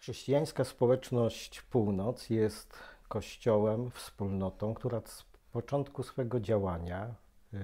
Chrześcijańska 0.00 0.64
społeczność 0.64 1.62
Północ 1.62 2.30
jest 2.30 2.78
kościołem, 3.08 3.90
wspólnotą, 3.90 4.74
która 4.74 5.00
z 5.04 5.24
początku 5.52 6.02
swego 6.02 6.40
działania 6.40 7.14
y, 7.54 7.58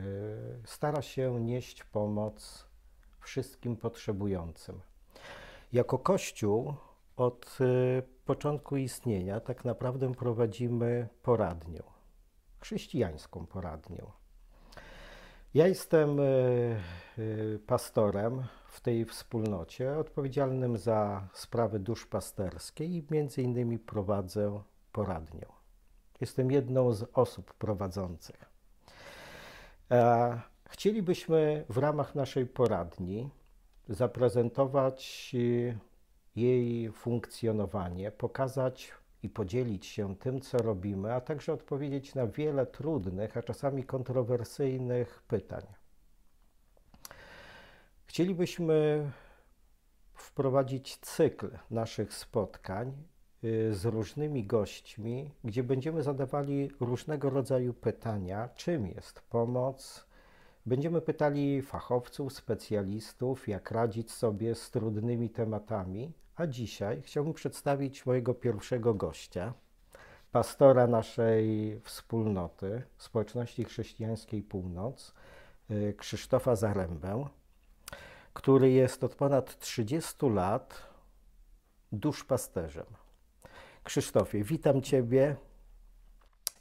stara 0.65 1.03
się 1.03 1.41
nieść 1.41 1.85
pomoc 1.85 2.67
wszystkim 3.21 3.77
potrzebującym. 3.77 4.81
Jako 5.73 5.99
Kościół 5.99 6.75
od 7.17 7.59
y, 7.61 8.03
początku 8.25 8.77
istnienia 8.77 9.41
tak 9.41 9.65
naprawdę 9.65 10.15
prowadzimy 10.15 11.09
poradnię, 11.23 11.83
chrześcijańską 12.61 13.47
poradnię. 13.47 14.03
Ja 15.57 15.67
jestem 15.67 16.21
y, 16.21 17.61
pastorem 17.67 18.45
w 18.67 18.81
tej 18.81 19.05
wspólnocie, 19.05 19.99
odpowiedzialnym 19.99 20.79
za 20.79 21.29
sprawy 21.33 21.79
duszpasterskie 21.79 22.85
i 22.85 23.07
między 23.11 23.43
innymi 23.43 23.79
prowadzę 23.79 24.63
poradnię. 24.93 25.47
Jestem 26.21 26.51
jedną 26.51 26.93
z 26.93 27.05
osób 27.13 27.55
prowadzących. 27.55 28.51
E, 29.91 30.41
chcielibyśmy 30.69 31.65
w 31.69 31.79
ramach 31.79 32.15
naszej 32.15 32.47
poradni 32.47 33.31
zaprezentować 33.89 35.33
e, 35.35 35.79
jej 36.41 36.93
funkcjonowanie, 36.93 38.11
pokazać 38.11 38.93
i 39.27 39.31
podzielić 39.31 39.87
się 39.87 40.17
tym, 40.17 40.41
co 40.41 40.59
robimy, 40.59 41.15
a 41.15 41.21
także 41.21 41.53
odpowiedzieć 41.53 42.15
na 42.15 42.27
wiele 42.27 42.67
trudnych, 42.67 43.37
a 43.37 43.43
czasami 43.43 43.85
kontrowersyjnych 43.85 45.23
pytań. 45.29 45.63
Chcielibyśmy 48.07 49.11
wprowadzić 50.15 50.97
cykl 50.97 51.59
naszych 51.71 52.15
spotkań 52.15 52.93
y, 53.45 53.75
z 53.75 53.85
różnymi 53.85 54.45
gośćmi, 54.45 55.31
gdzie 55.45 55.63
będziemy 55.63 56.03
zadawali 56.03 56.71
różnego 56.81 57.31
rodzaju 57.31 57.75
pytania, 57.75 58.49
czym 58.55 58.87
jest 58.87 59.21
pomoc. 59.21 60.07
Będziemy 60.67 61.01
pytali 61.01 61.63
fachowców, 61.63 62.33
specjalistów, 62.33 63.49
jak 63.49 63.71
radzić 63.71 64.13
sobie 64.13 64.55
z 64.55 64.71
trudnymi 64.71 65.31
tematami. 65.31 66.13
A 66.37 66.47
dzisiaj 66.47 67.03
chciałbym 67.03 67.35
przedstawić 67.35 68.07
mojego 68.07 68.35
pierwszego 68.35 68.95
gościa, 68.95 69.55
pastora 70.33 70.87
naszej 70.87 71.81
wspólnoty, 71.85 72.83
społeczności 72.99 73.65
chrześcijańskiej 73.65 74.43
Północ, 74.43 75.15
y, 75.71 75.95
Krzysztofa 75.99 76.57
Zarębę 76.57 77.29
który 78.37 78.71
jest 78.71 79.05
od 79.05 79.15
ponad 79.15 79.59
30 79.59 80.29
lat 80.29 80.83
duszpasterzem. 81.93 82.87
Krzysztofie, 83.85 84.45
witam 84.45 84.83
Ciebie 84.83 85.37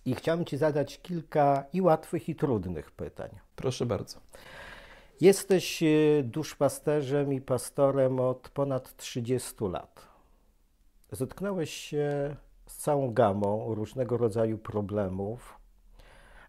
i 0.06 0.16
chciałem 0.16 0.46
Ci 0.46 0.58
zadać 0.58 1.02
kilka 1.02 1.64
i 1.74 1.82
łatwych, 1.82 2.30
i 2.30 2.36
trudnych 2.36 2.92
pytań. 2.92 3.30
Proszę 3.56 3.86
bardzo. 3.86 4.20
Jesteś 5.22 5.84
e, 5.84 5.88
duszpasterzem 6.24 7.34
i 7.34 7.42
pastorem 7.42 8.20
od 8.20 8.50
ponad 8.50 8.96
30 8.96 9.54
lat. 9.62 10.08
Zetknąłeś 11.12 11.74
się 11.74 12.36
z 12.68 12.78
całą 12.78 13.14
gamą 13.14 13.76
różnego 13.76 14.18
rodzaju 14.18 14.58
problemów, 14.58 15.60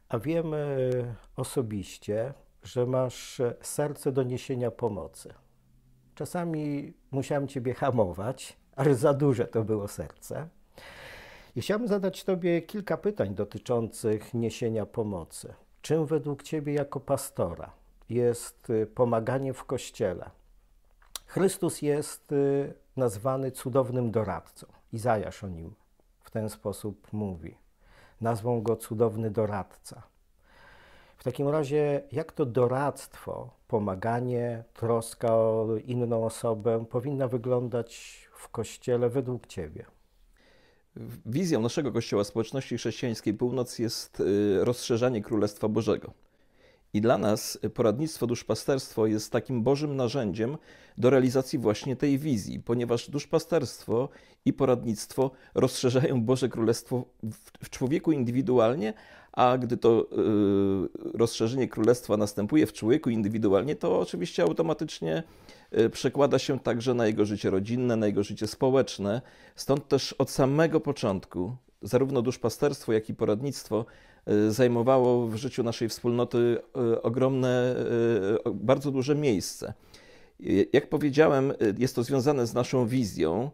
a 0.09 0.19
wiemy 0.19 0.91
osobiście, 1.37 2.35
że 2.63 2.87
masz 2.87 3.43
serce 3.61 4.13
do 4.13 4.23
niesienia 4.23 4.71
pomocy. 4.71 5.35
Czasami 6.15 6.93
musiałem 7.11 7.49
Ciebie 7.49 7.75
hamować, 7.75 8.57
ale 8.77 8.95
za 8.95 9.15
duże 9.15 9.45
to 9.45 9.65
było 9.65 9.89
serce. 9.89 10.49
I 11.57 11.61
chciałbym 11.61 11.89
zadać 11.89 12.25
Tobie 12.25 12.63
kilka 12.63 12.97
pytań 12.97 13.35
dotyczących 13.35 14.35
niesienia 14.35 14.87
pomocy. 14.87 15.55
Czym 15.83 16.07
według 16.07 16.43
Ciebie 16.43 16.73
jako 16.73 17.01
pastora 17.01 17.86
jest 18.09 18.71
y, 18.71 18.87
pomaganie 18.87 19.53
w 19.53 19.65
kościele? 19.65 20.31
Chrystus 21.27 21.83
jest 21.83 22.33
y, 22.33 22.75
nazwany 22.97 23.51
cudownym 23.51 24.11
doradcą. 24.11 24.67
Izajasz 24.93 25.45
o 25.45 25.49
nim 25.49 25.75
w 26.23 26.31
ten 26.31 26.51
sposób 26.51 27.13
mówi. 27.13 27.57
Nazwą 28.21 28.63
go 28.63 28.77
cudowny 28.77 29.31
doradca. 29.31 30.03
W 31.17 31.25
takim 31.25 31.49
razie, 31.49 32.03
jak 32.13 32.33
to 32.33 32.47
doradztwo, 32.47 33.51
pomaganie, 33.69 34.65
troska 34.75 35.35
o 35.35 35.67
inną 35.85 36.25
osobę 36.25 36.85
powinna 36.91 37.29
wyglądać 37.29 38.21
w 38.33 38.49
Kościele 38.49 39.09
według 39.09 39.47
Ciebie? 39.47 39.87
Wizją 41.27 41.61
naszego 41.61 41.93
Kościoła 41.93 42.25
Społeczności 42.25 42.77
Chrześcijańskiej 42.77 43.35
Północ 43.35 43.79
jest 43.79 44.21
y, 44.21 44.65
rozszerzanie 44.65 45.23
Królestwa 45.23 45.69
Bożego. 45.69 46.13
I 46.95 47.01
dla 47.01 47.19
nas 47.19 47.59
poradnictwo 47.75 48.27
duszpasterstwo 48.27 49.07
jest 49.07 49.33
takim 49.33 49.63
Bożym 49.63 49.97
narzędziem 49.97 50.57
do 50.99 51.11
realizacji 51.11 51.59
właśnie 51.59 51.97
tej 51.97 52.19
wizji, 52.19 52.61
ponieważ 52.61 53.11
duszpasterstwo 53.11 54.09
i 54.45 54.53
poradnictwo 54.53 55.31
rozszerzają 55.55 56.23
Boże 56.23 56.49
Królestwo 56.49 57.05
w 57.63 57.71
człowieku 57.71 58.13
indywidualnie, 58.13 58.95
a 59.33 59.59
gdy 59.59 59.77
to 59.77 60.07
y, 61.15 61.19
rozszerzenie 61.19 61.69
królestwa 61.69 62.17
następuje 62.17 62.67
w 62.67 62.73
człowieku 62.73 63.11
indywidualnie, 63.11 63.77
to 63.77 64.01
oczywiście 64.01 64.43
automatycznie 64.43 65.23
y, 65.79 65.91
przekłada 65.91 66.39
się 66.39 66.61
także 66.61 66.95
na 66.95 67.07
jego 67.07 67.25
życie 67.25 67.51
rodzinne, 67.51 67.97
na 67.97 68.07
jego 68.07 68.23
życie 68.23 68.47
społeczne. 68.47 69.23
Stąd 69.57 69.89
też 69.89 70.13
od 70.13 70.31
samego 70.31 70.81
początku 70.81 71.57
zarówno 71.83 72.23
duszpasterstwo, 72.23 72.93
jak 72.93 73.11
i 73.11 73.15
poradnictwo 73.15 73.85
zajmowało 74.49 75.27
w 75.27 75.37
życiu 75.37 75.63
naszej 75.63 75.89
wspólnoty 75.89 76.59
ogromne, 77.03 77.75
bardzo 78.55 78.91
duże 78.91 79.15
miejsce. 79.15 79.75
Jak 80.73 80.89
powiedziałem, 80.89 81.53
jest 81.79 81.95
to 81.95 82.03
związane 82.03 82.47
z 82.47 82.55
naszą 82.55 82.87
wizją, 82.87 83.51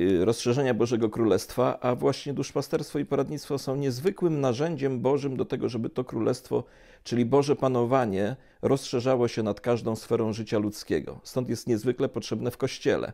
Y, 0.00 0.24
rozszerzenia 0.24 0.74
Bożego 0.74 1.10
Królestwa, 1.10 1.80
a 1.80 1.94
właśnie 1.94 2.34
duszpasterstwo 2.34 2.98
i 2.98 3.04
poradnictwo 3.04 3.58
są 3.58 3.76
niezwykłym 3.76 4.40
narzędziem 4.40 5.00
Bożym 5.00 5.36
do 5.36 5.44
tego, 5.44 5.68
żeby 5.68 5.90
to 5.90 6.04
królestwo, 6.04 6.64
czyli 7.04 7.24
Boże 7.24 7.56
panowanie, 7.56 8.36
rozszerzało 8.62 9.28
się 9.28 9.42
nad 9.42 9.60
każdą 9.60 9.96
sferą 9.96 10.32
życia 10.32 10.58
ludzkiego. 10.58 11.20
Stąd 11.22 11.48
jest 11.48 11.66
niezwykle 11.66 12.08
potrzebne 12.08 12.50
w 12.50 12.56
Kościele. 12.56 13.12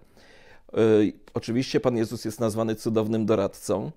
Y, 0.78 1.12
oczywiście 1.34 1.80
Pan 1.80 1.96
Jezus 1.96 2.24
jest 2.24 2.40
nazwany 2.40 2.74
cudownym 2.74 3.26
doradcą, 3.26 3.90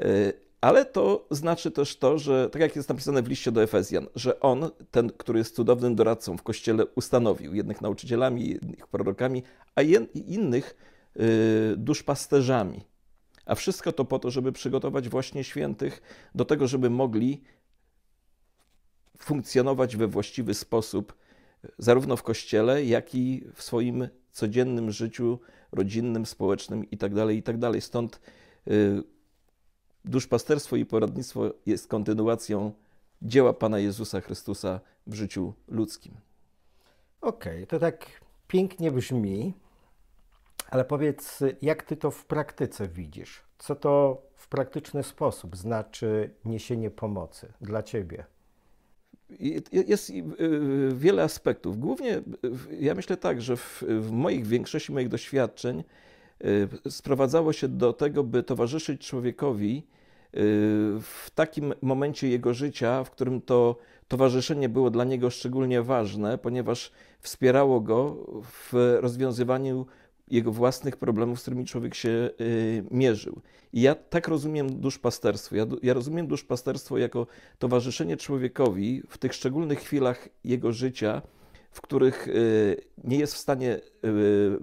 y, 0.00 0.32
ale 0.66 0.84
to 0.84 1.26
znaczy 1.30 1.70
też 1.70 1.96
to, 1.96 2.18
że 2.18 2.50
tak 2.50 2.62
jak 2.62 2.76
jest 2.76 2.88
napisane 2.88 3.22
w 3.22 3.28
liście 3.28 3.52
do 3.52 3.62
Efezjan, 3.62 4.06
że 4.14 4.40
On, 4.40 4.70
ten, 4.90 5.10
który 5.10 5.38
jest 5.38 5.54
cudownym 5.54 5.94
doradcą 5.94 6.36
w 6.36 6.42
Kościele, 6.42 6.86
ustanowił 6.86 7.54
jednych 7.54 7.80
nauczycielami, 7.80 8.48
jednych 8.48 8.86
prorokami, 8.86 9.42
a 9.74 9.82
innych 10.14 10.76
Y, 11.20 11.74
duszpasterzami. 11.76 12.84
A 13.46 13.54
wszystko 13.54 13.92
to 13.92 14.04
po 14.04 14.18
to, 14.18 14.30
żeby 14.30 14.52
przygotować 14.52 15.08
właśnie 15.08 15.44
świętych 15.44 16.02
do 16.34 16.44
tego, 16.44 16.68
żeby 16.68 16.90
mogli 16.90 17.42
funkcjonować 19.18 19.96
we 19.96 20.06
właściwy 20.06 20.54
sposób, 20.54 21.14
zarówno 21.78 22.16
w 22.16 22.22
kościele, 22.22 22.84
jak 22.84 23.14
i 23.14 23.44
w 23.54 23.62
swoim 23.62 24.08
codziennym 24.32 24.90
życiu 24.90 25.38
rodzinnym, 25.72 26.26
społecznym 26.26 26.90
itd. 26.90 27.26
Tak 27.26 27.34
itd. 27.34 27.72
Tak 27.72 27.82
Stąd 27.82 28.20
y, 28.68 29.02
duszpasterstwo 30.06 30.76
i 30.76 30.86
poradnictwo 30.86 31.54
jest 31.66 31.88
kontynuacją 31.88 32.72
dzieła 33.22 33.52
Pana 33.52 33.78
Jezusa 33.78 34.20
Chrystusa 34.20 34.80
w 35.06 35.14
życiu 35.14 35.54
ludzkim. 35.68 36.14
Okej, 37.20 37.54
okay, 37.54 37.66
to 37.66 37.78
tak 37.78 38.06
pięknie 38.48 38.90
brzmi. 38.90 39.54
Ale 40.70 40.84
powiedz, 40.84 41.42
jak 41.62 41.82
ty 41.82 41.96
to 41.96 42.10
w 42.10 42.24
praktyce 42.26 42.88
widzisz? 42.88 43.42
Co 43.58 43.74
to 43.74 44.22
w 44.34 44.48
praktyczny 44.48 45.02
sposób 45.02 45.56
znaczy 45.56 46.30
niesienie 46.44 46.90
pomocy 46.90 47.52
dla 47.60 47.82
ciebie? 47.82 48.24
Jest 49.72 50.12
wiele 50.94 51.22
aspektów. 51.22 51.78
Głównie 51.78 52.22
ja 52.80 52.94
myślę 52.94 53.16
tak, 53.16 53.42
że 53.42 53.56
w, 53.56 53.84
w 54.00 54.10
moich 54.10 54.46
większości 54.46 54.92
moich 54.92 55.08
doświadczeń 55.08 55.84
y, 56.44 56.90
sprowadzało 56.90 57.52
się 57.52 57.68
do 57.68 57.92
tego, 57.92 58.24
by 58.24 58.42
towarzyszyć 58.42 59.08
człowiekowi 59.08 59.86
y, 59.92 59.95
w 61.00 61.30
takim 61.34 61.74
momencie 61.82 62.28
jego 62.28 62.54
życia, 62.54 63.04
w 63.04 63.10
którym 63.10 63.40
to 63.40 63.76
towarzyszenie 64.08 64.68
było 64.68 64.90
dla 64.90 65.04
niego 65.04 65.30
szczególnie 65.30 65.82
ważne, 65.82 66.38
ponieważ 66.38 66.92
wspierało 67.20 67.80
go 67.80 68.26
w 68.42 68.96
rozwiązywaniu 69.00 69.86
jego 70.28 70.52
własnych 70.52 70.96
problemów, 70.96 71.38
z 71.38 71.42
którymi 71.42 71.64
człowiek 71.64 71.94
się 71.94 72.30
y, 72.40 72.84
mierzył. 72.90 73.40
I 73.72 73.80
ja 73.80 73.94
tak 73.94 74.28
rozumiem 74.28 74.80
duszpasterstwo. 74.80 75.56
Ja, 75.56 75.66
ja 75.82 75.94
rozumiem 75.94 76.26
duszpasterstwo 76.26 76.98
jako 76.98 77.26
towarzyszenie 77.58 78.16
człowiekowi 78.16 79.02
w 79.08 79.18
tych 79.18 79.34
szczególnych 79.34 79.80
chwilach 79.80 80.28
jego 80.44 80.72
życia, 80.72 81.22
w 81.70 81.80
których 81.80 82.28
y, 82.28 82.76
nie 83.04 83.18
jest 83.18 83.34
w 83.34 83.38
stanie 83.38 83.80
y, 84.04 84.58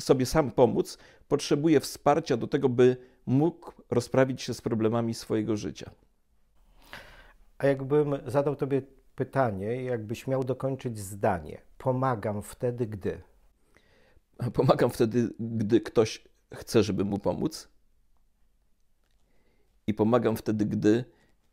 sobie 0.00 0.26
sam 0.26 0.50
pomóc, 0.50 0.98
potrzebuje 1.28 1.80
wsparcia 1.80 2.36
do 2.36 2.46
tego, 2.46 2.68
by 2.68 2.96
mógł 3.28 3.72
rozprawić 3.90 4.42
się 4.42 4.54
z 4.54 4.60
problemami 4.60 5.14
swojego 5.14 5.56
życia. 5.56 5.90
A 7.58 7.66
jakbym 7.66 8.18
zadał 8.26 8.56
Tobie 8.56 8.82
pytanie, 9.14 9.82
jakbyś 9.82 10.26
miał 10.26 10.44
dokończyć 10.44 10.98
zdanie, 10.98 11.62
pomagam 11.78 12.42
wtedy, 12.42 12.86
gdy. 12.86 13.20
Pomagam 14.54 14.90
wtedy, 14.90 15.28
gdy 15.40 15.80
ktoś 15.80 16.24
chce, 16.54 16.82
żeby 16.82 17.04
mu 17.04 17.18
pomóc. 17.18 17.68
I 19.86 19.94
pomagam 19.94 20.36
wtedy, 20.36 20.66
gdy 20.66 21.04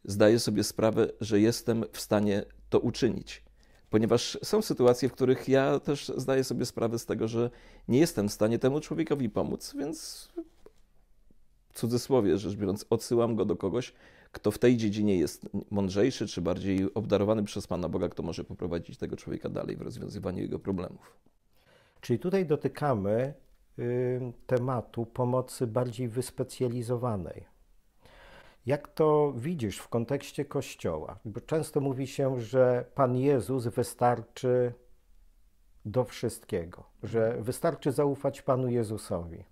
zdaję 0.04 0.40
sobie 0.40 0.64
sprawę, 0.64 1.08
że 1.22 1.40
jestem 1.40 1.84
w 1.92 2.00
stanie 2.00 2.46
to 2.70 2.80
uczynić. 2.80 3.44
Ponieważ 3.90 4.38
są 4.44 4.62
sytuacje, 4.62 5.10
w 5.10 5.12
których 5.14 5.50
ja 5.50 5.80
też 5.80 6.12
zdaję 6.18 6.44
sobie 6.44 6.66
sprawę 6.66 7.00
z 7.00 7.06
tego, 7.06 7.28
że 7.28 7.50
nie 7.88 8.00
jestem 8.00 8.30
w 8.30 8.34
stanie 8.34 8.60
temu 8.60 8.80
człowiekowi 8.80 9.30
pomóc, 9.30 9.76
więc 9.80 10.30
cudzysłowie 11.76 12.38
rzecz 12.38 12.56
biorąc, 12.56 12.86
odsyłam 12.90 13.36
go 13.36 13.46
do 13.46 13.56
kogoś, 13.56 13.94
kto 14.32 14.52
w 14.52 14.60
tej 14.60 14.78
dziedzinie 14.78 15.18
jest 15.18 15.50
mądrzejszy, 15.72 16.28
czy 16.28 16.42
bardziej 16.42 16.94
obdarowany 16.94 17.44
przez 17.44 17.68
Pana 17.68 17.90
Boga, 17.90 18.10
kto 18.10 18.24
może 18.24 18.44
poprowadzić 18.44 18.98
tego 18.98 19.16
człowieka 19.16 19.50
dalej 19.50 19.76
w 19.76 19.82
rozwiązywaniu 19.82 20.42
jego 20.42 20.60
problemów. 20.60 21.18
Czyli 22.02 22.20
tutaj 22.20 22.46
dotykamy 22.46 23.34
y, 23.80 24.34
tematu 24.48 25.06
pomocy 25.06 25.68
bardziej 25.68 26.08
wyspecjalizowanej. 26.08 27.46
Jak 28.66 28.88
to 28.88 29.34
widzisz 29.38 29.78
w 29.78 29.88
kontekście 29.88 30.46
Kościoła? 30.46 31.20
Bo 31.26 31.42
często 31.42 31.82
mówi 31.82 32.08
się, 32.08 32.42
że 32.42 32.86
Pan 32.96 33.16
Jezus 33.16 33.68
wystarczy 33.68 34.74
do 35.86 36.04
wszystkiego, 36.04 36.84
że 37.04 37.38
wystarczy 37.42 37.92
zaufać 37.92 38.42
Panu 38.42 38.70
Jezusowi. 38.70 39.44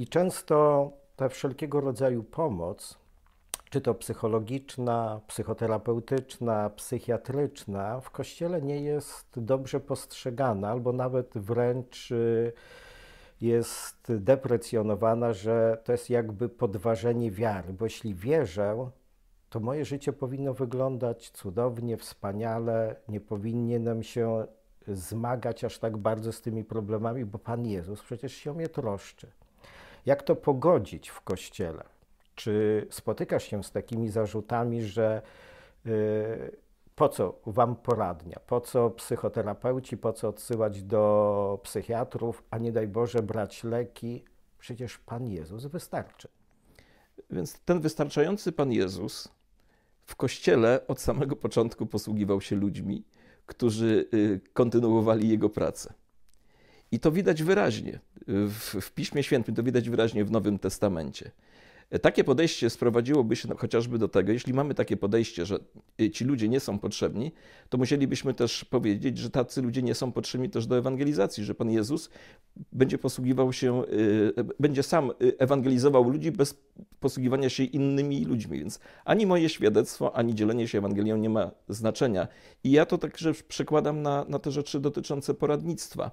I 0.00 0.06
często 0.06 0.90
ta 1.16 1.28
wszelkiego 1.28 1.80
rodzaju 1.80 2.22
pomoc, 2.22 2.98
czy 3.70 3.80
to 3.80 3.94
psychologiczna, 3.94 5.20
psychoterapeutyczna, 5.26 6.70
psychiatryczna, 6.70 8.00
w 8.00 8.10
kościele 8.10 8.62
nie 8.62 8.80
jest 8.80 9.40
dobrze 9.40 9.80
postrzegana, 9.80 10.68
albo 10.68 10.92
nawet 10.92 11.38
wręcz 11.38 12.10
y, 12.10 12.52
jest 13.40 13.96
deprecjonowana, 14.08 15.32
że 15.32 15.78
to 15.84 15.92
jest 15.92 16.10
jakby 16.10 16.48
podważenie 16.48 17.30
wiary, 17.30 17.72
bo 17.72 17.84
jeśli 17.84 18.14
wierzę, 18.14 18.90
to 19.50 19.60
moje 19.60 19.84
życie 19.84 20.12
powinno 20.12 20.54
wyglądać 20.54 21.30
cudownie, 21.30 21.96
wspaniale, 21.96 22.96
nie 23.08 23.20
powinienem 23.20 24.02
się 24.02 24.46
zmagać 24.88 25.64
aż 25.64 25.78
tak 25.78 25.96
bardzo 25.96 26.32
z 26.32 26.40
tymi 26.40 26.64
problemami, 26.64 27.24
bo 27.24 27.38
Pan 27.38 27.66
Jezus 27.66 28.02
przecież 28.02 28.32
się 28.32 28.50
o 28.50 28.54
mnie 28.54 28.68
troszczy. 28.68 29.30
Jak 30.06 30.22
to 30.22 30.36
pogodzić 30.36 31.08
w 31.08 31.20
kościele? 31.20 31.84
Czy 32.34 32.86
spotykasz 32.90 33.44
się 33.44 33.64
z 33.64 33.70
takimi 33.70 34.08
zarzutami, 34.08 34.82
że 34.82 35.22
yy, 35.84 35.92
po 36.94 37.08
co 37.08 37.40
wam 37.46 37.76
poradnia, 37.76 38.40
po 38.46 38.60
co 38.60 38.90
psychoterapeuci, 38.90 39.96
po 39.96 40.12
co 40.12 40.28
odsyłać 40.28 40.82
do 40.82 41.60
psychiatrów, 41.62 42.42
a 42.50 42.58
nie 42.58 42.72
daj 42.72 42.88
Boże 42.88 43.22
brać 43.22 43.64
leki? 43.64 44.24
Przecież 44.58 44.98
Pan 44.98 45.28
Jezus 45.28 45.66
wystarczy. 45.66 46.28
Więc 47.30 47.60
ten 47.60 47.80
wystarczający 47.80 48.52
Pan 48.52 48.72
Jezus 48.72 49.28
w 50.06 50.16
kościele 50.16 50.80
od 50.88 51.00
samego 51.00 51.36
początku 51.36 51.86
posługiwał 51.86 52.40
się 52.40 52.56
ludźmi, 52.56 53.04
którzy 53.46 54.08
y, 54.14 54.40
kontynuowali 54.52 55.28
jego 55.28 55.50
pracę. 55.50 55.94
I 56.92 57.00
to 57.00 57.12
widać 57.12 57.42
wyraźnie 57.42 58.00
w, 58.26 58.76
w 58.80 58.92
Piśmie 58.92 59.22
Świętym, 59.22 59.54
to 59.54 59.62
widać 59.62 59.90
wyraźnie 59.90 60.24
w 60.24 60.30
Nowym 60.30 60.58
Testamencie. 60.58 61.30
Takie 62.02 62.24
podejście 62.24 62.70
sprowadziłoby 62.70 63.36
się 63.36 63.48
chociażby 63.56 63.98
do 63.98 64.08
tego, 64.08 64.32
jeśli 64.32 64.54
mamy 64.54 64.74
takie 64.74 64.96
podejście, 64.96 65.46
że 65.46 65.58
y, 66.00 66.10
ci 66.10 66.24
ludzie 66.24 66.48
nie 66.48 66.60
są 66.60 66.78
potrzebni, 66.78 67.32
to 67.68 67.78
musielibyśmy 67.78 68.34
też 68.34 68.64
powiedzieć, 68.64 69.18
że 69.18 69.30
tacy 69.30 69.62
ludzie 69.62 69.82
nie 69.82 69.94
są 69.94 70.12
potrzebni 70.12 70.50
też 70.50 70.66
do 70.66 70.78
ewangelizacji, 70.78 71.44
że 71.44 71.54
Pan 71.54 71.70
Jezus 71.70 72.10
będzie 72.72 72.98
posługiwał 72.98 73.52
się, 73.52 73.84
y, 73.84 74.32
będzie 74.60 74.82
sam 74.82 75.10
ewangelizował 75.38 76.10
ludzi 76.10 76.32
bez 76.32 76.54
posługiwania 77.00 77.48
się 77.48 77.64
innymi 77.64 78.24
ludźmi. 78.24 78.58
Więc 78.58 78.80
ani 79.04 79.26
moje 79.26 79.48
świadectwo, 79.48 80.16
ani 80.16 80.34
dzielenie 80.34 80.68
się 80.68 80.78
Ewangelią 80.78 81.16
nie 81.16 81.30
ma 81.30 81.50
znaczenia. 81.68 82.28
I 82.64 82.70
ja 82.70 82.86
to 82.86 82.98
także 82.98 83.32
przekładam 83.48 84.02
na, 84.02 84.24
na 84.28 84.38
te 84.38 84.50
rzeczy 84.50 84.80
dotyczące 84.80 85.34
poradnictwa. 85.34 86.10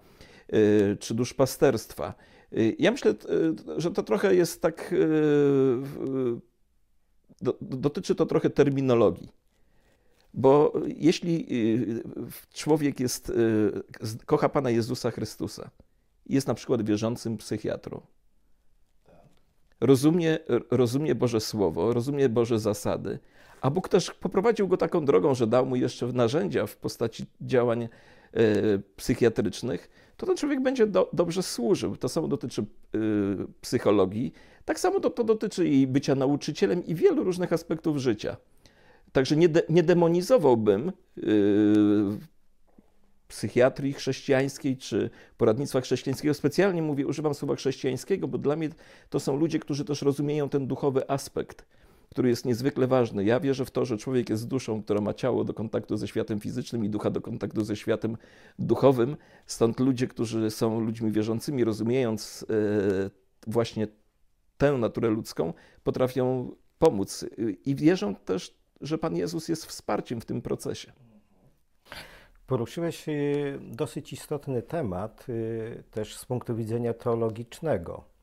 Y, 0.54 0.98
czy 1.00 1.14
duszpasterstwa. 1.14 2.14
Y, 2.54 2.76
ja 2.80 2.92
myślę, 2.92 3.12
y, 3.12 3.82
że 3.82 3.92
to 3.92 4.04
trochę 4.04 4.36
jest 4.36 4.62
tak, 4.62 4.96
dotyczy 7.62 8.16
to 8.16 8.26
trochę 8.26 8.50
terminologii. 8.50 9.32
Bo 10.34 10.74
jeśli 10.88 11.48
człowiek 12.54 13.00
jest, 13.00 13.32
kocha 14.26 14.50
Pana 14.50 14.70
Jezusa 14.70 15.12
Chrystusa, 15.12 15.70
jest 16.26 16.48
na 16.48 16.54
przykład 16.54 16.86
wierzącym 16.86 17.38
psychiatrą, 17.38 18.02
rozumie, 19.82 20.40
rozumie 20.72 21.16
Boże 21.16 21.40
Słowo, 21.40 21.94
rozumie 21.94 22.30
Boże 22.30 22.60
zasady, 22.60 23.20
a 23.62 23.70
Bóg 23.70 23.90
też 23.90 24.12
poprowadził 24.12 24.68
go 24.68 24.78
taką 24.78 25.06
drogą, 25.06 25.36
że 25.36 25.48
dał 25.48 25.66
mu 25.66 25.76
jeszcze 25.76 26.08
narzędzia 26.08 26.66
w 26.66 26.78
postaci 26.78 27.26
działań 27.42 27.90
psychiatrycznych, 28.96 29.90
to 30.18 30.26
ten 30.26 30.38
człowiek 30.38 30.62
będzie 30.62 30.88
do, 30.88 31.10
dobrze 31.14 31.44
służył. 31.44 31.98
To 31.98 32.10
samo 32.10 32.28
dotyczy 32.28 32.66
yy, 32.94 33.48
psychologii, 33.62 34.34
tak 34.66 34.80
samo 34.80 35.00
to, 35.00 35.10
to 35.10 35.24
dotyczy 35.24 35.68
i 35.68 35.88
bycia 35.88 36.16
nauczycielem 36.16 36.86
i 36.86 36.96
wielu 36.96 37.24
różnych 37.24 37.54
aspektów 37.54 37.98
życia. 37.98 38.38
Także 39.12 39.36
nie, 39.36 39.50
de, 39.50 39.62
nie 39.70 39.84
demonizowałbym 39.84 40.92
yy, 41.18 41.24
psychiatrii 43.28 43.94
chrześcijańskiej 43.94 44.78
czy 44.78 45.10
poradnictwa 45.38 45.82
chrześcijańskiego. 45.82 46.34
Specjalnie 46.34 46.82
mówię, 46.82 47.08
używam 47.08 47.34
słowa 47.34 47.56
chrześcijańskiego, 47.56 48.28
bo 48.28 48.38
dla 48.38 48.56
mnie 48.56 48.70
to 49.10 49.20
są 49.20 49.38
ludzie, 49.38 49.60
którzy 49.60 49.86
też 49.86 50.02
rozumieją 50.02 50.50
ten 50.50 50.68
duchowy 50.68 51.10
aspekt 51.10 51.66
który 52.18 52.30
jest 52.30 52.46
niezwykle 52.46 52.88
ważny. 52.88 53.24
Ja 53.24 53.40
wierzę 53.40 53.66
w 53.66 53.72
to, 53.72 53.86
że 53.86 53.98
człowiek 53.98 54.30
jest 54.30 54.48
duszą, 54.48 54.84
która 54.84 55.02
ma 55.02 55.14
ciało 55.14 55.44
do 55.44 55.54
kontaktu 55.54 55.98
ze 55.98 56.08
światem 56.08 56.40
fizycznym 56.40 56.86
i 56.86 56.90
ducha 56.90 57.10
do 57.10 57.22
kontaktu 57.22 57.64
ze 57.64 57.76
światem 57.76 58.18
duchowym. 58.60 59.18
Stąd 59.46 59.80
ludzie, 59.80 60.08
którzy 60.08 60.52
są 60.52 60.80
ludźmi 60.80 61.12
wierzącymi, 61.12 61.64
rozumiejąc 61.64 62.46
e, 62.50 63.10
właśnie 63.48 63.88
tę 64.58 64.72
naturę 64.72 65.10
ludzką, 65.10 65.54
potrafią 65.84 66.52
pomóc 66.80 67.26
i 67.66 67.76
wierzą 67.76 68.16
też, 68.16 68.58
że 68.82 68.98
Pan 68.98 69.16
Jezus 69.16 69.50
jest 69.50 69.66
wsparciem 69.66 70.22
w 70.22 70.26
tym 70.26 70.42
procesie. 70.42 70.92
Poruszyłeś 72.48 73.10
e, 73.10 73.14
dosyć 73.62 74.14
istotny 74.14 74.62
temat 74.62 75.26
e, 75.30 75.84
też 75.84 76.18
z 76.18 76.26
punktu 76.26 76.56
widzenia 76.56 76.94
teologicznego 76.94 78.17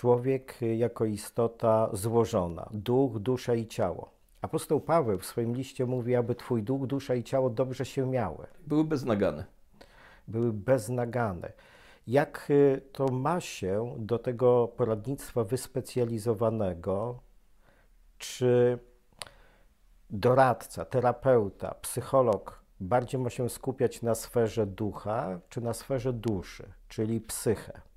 człowiek 0.00 0.58
jako 0.76 1.04
istota 1.04 1.90
złożona, 1.92 2.68
duch, 2.72 3.18
dusza 3.18 3.54
i 3.54 3.66
ciało. 3.66 4.10
Apostoł 4.42 4.80
Paweł 4.80 5.18
w 5.18 5.26
swoim 5.26 5.54
liście 5.54 5.86
mówi, 5.86 6.14
aby 6.14 6.34
Twój 6.34 6.62
duch, 6.62 6.86
dusza 6.86 7.14
i 7.14 7.24
ciało 7.24 7.50
dobrze 7.50 7.84
się 7.84 8.06
miały. 8.06 8.46
Były 8.66 8.84
beznagane. 8.84 9.44
Były 10.28 10.52
beznagane. 10.52 11.52
Jak 12.06 12.46
y, 12.50 12.82
to 12.92 13.08
ma 13.08 13.40
się 13.40 13.94
do 13.98 14.18
tego 14.18 14.68
poradnictwa 14.68 15.44
wyspecjalizowanego? 15.44 17.20
Czy 18.18 18.78
doradca, 20.10 20.84
terapeuta, 20.84 21.74
psycholog 21.74 22.64
bardziej 22.80 23.20
ma 23.20 23.30
się 23.30 23.48
skupiać 23.48 24.02
na 24.02 24.14
sferze 24.14 24.66
ducha, 24.66 25.40
czy 25.48 25.60
na 25.60 25.72
sferze 25.72 26.12
duszy, 26.12 26.72
czyli 26.88 27.20
psychę? 27.20 27.89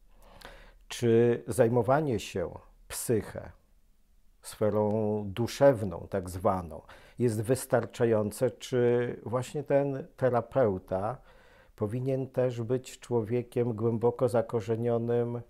Czy 0.98 1.44
zajmowanie 1.48 2.20
się 2.20 2.50
psychę, 2.88 3.52
sferą 4.42 5.24
duszewną, 5.28 6.08
tak 6.10 6.30
zwaną, 6.30 6.82
jest 7.20 7.42
wystarczające, 7.42 8.52
czy 8.52 9.16
właśnie 9.26 9.64
ten 9.64 10.08
terapeuta 10.18 11.18
powinien 11.76 12.28
też 12.28 12.62
być 12.62 13.00
człowiekiem 13.00 13.74
głęboko 13.74 14.30
zakorzenionym 14.30 15.42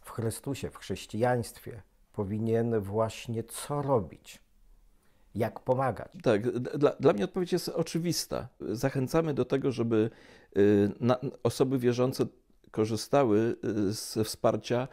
w 0.00 0.10
Chrystusie, 0.10 0.70
w 0.70 0.76
chrześcijaństwie? 0.76 1.82
Powinien 2.12 2.80
właśnie 2.80 3.44
co 3.44 3.82
robić? 3.82 4.42
Jak 5.34 5.60
pomagać? 5.60 6.08
Tak, 6.22 6.50
dla, 6.58 6.90
dla 7.00 7.12
mnie 7.12 7.24
odpowiedź 7.24 7.52
jest 7.52 7.68
oczywista. 7.68 8.48
Zachęcamy 8.60 9.34
do 9.34 9.44
tego, 9.44 9.72
żeby 9.72 10.10
y, 10.56 10.90
na, 11.00 11.18
osoby 11.42 11.78
wierzące 11.78 12.26
korzystały 12.70 13.56
y, 13.64 13.92
ze 13.92 14.24
wsparcia 14.24 14.88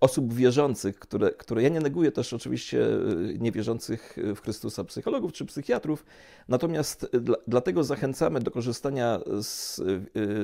osób 0.00 0.34
wierzących, 0.34 0.98
które, 0.98 1.30
które 1.30 1.62
ja 1.62 1.68
nie 1.68 1.80
neguję 1.80 2.12
też 2.12 2.32
oczywiście 2.32 2.86
niewierzących 3.38 4.16
w 4.36 4.40
Chrystusa 4.40 4.84
psychologów 4.84 5.32
czy 5.32 5.44
psychiatrów, 5.44 6.04
natomiast 6.48 7.16
dla, 7.20 7.36
dlatego 7.46 7.84
zachęcamy 7.84 8.40
do 8.40 8.50
korzystania 8.50 9.20
z, 9.42 9.76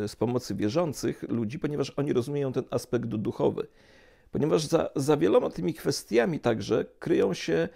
z 0.06 0.16
pomocy 0.16 0.54
wierzących 0.54 1.22
ludzi, 1.28 1.58
ponieważ 1.58 1.92
oni 1.96 2.12
rozumieją 2.12 2.52
ten 2.52 2.64
aspekt 2.70 3.06
duchowy. 3.06 3.66
Ponieważ 4.30 4.66
za, 4.66 4.90
za 4.96 5.16
wieloma 5.16 5.50
tymi 5.50 5.74
kwestiami 5.74 6.40
także 6.40 6.84
kryją 6.98 7.34
się 7.34 7.68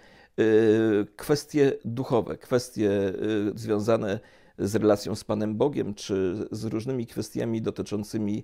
kwestie 1.15 1.73
duchowe, 1.85 2.37
kwestie 2.37 2.91
związane 3.55 4.19
z 4.19 4.36
relacją 4.57 5.15
z 5.15 5.23
Panem 5.23 5.55
Bogiem, 5.55 5.93
czy 5.93 6.47
z 6.51 6.65
różnymi 6.65 7.07
kwestiami 7.07 7.61
dotyczącymi 7.61 8.43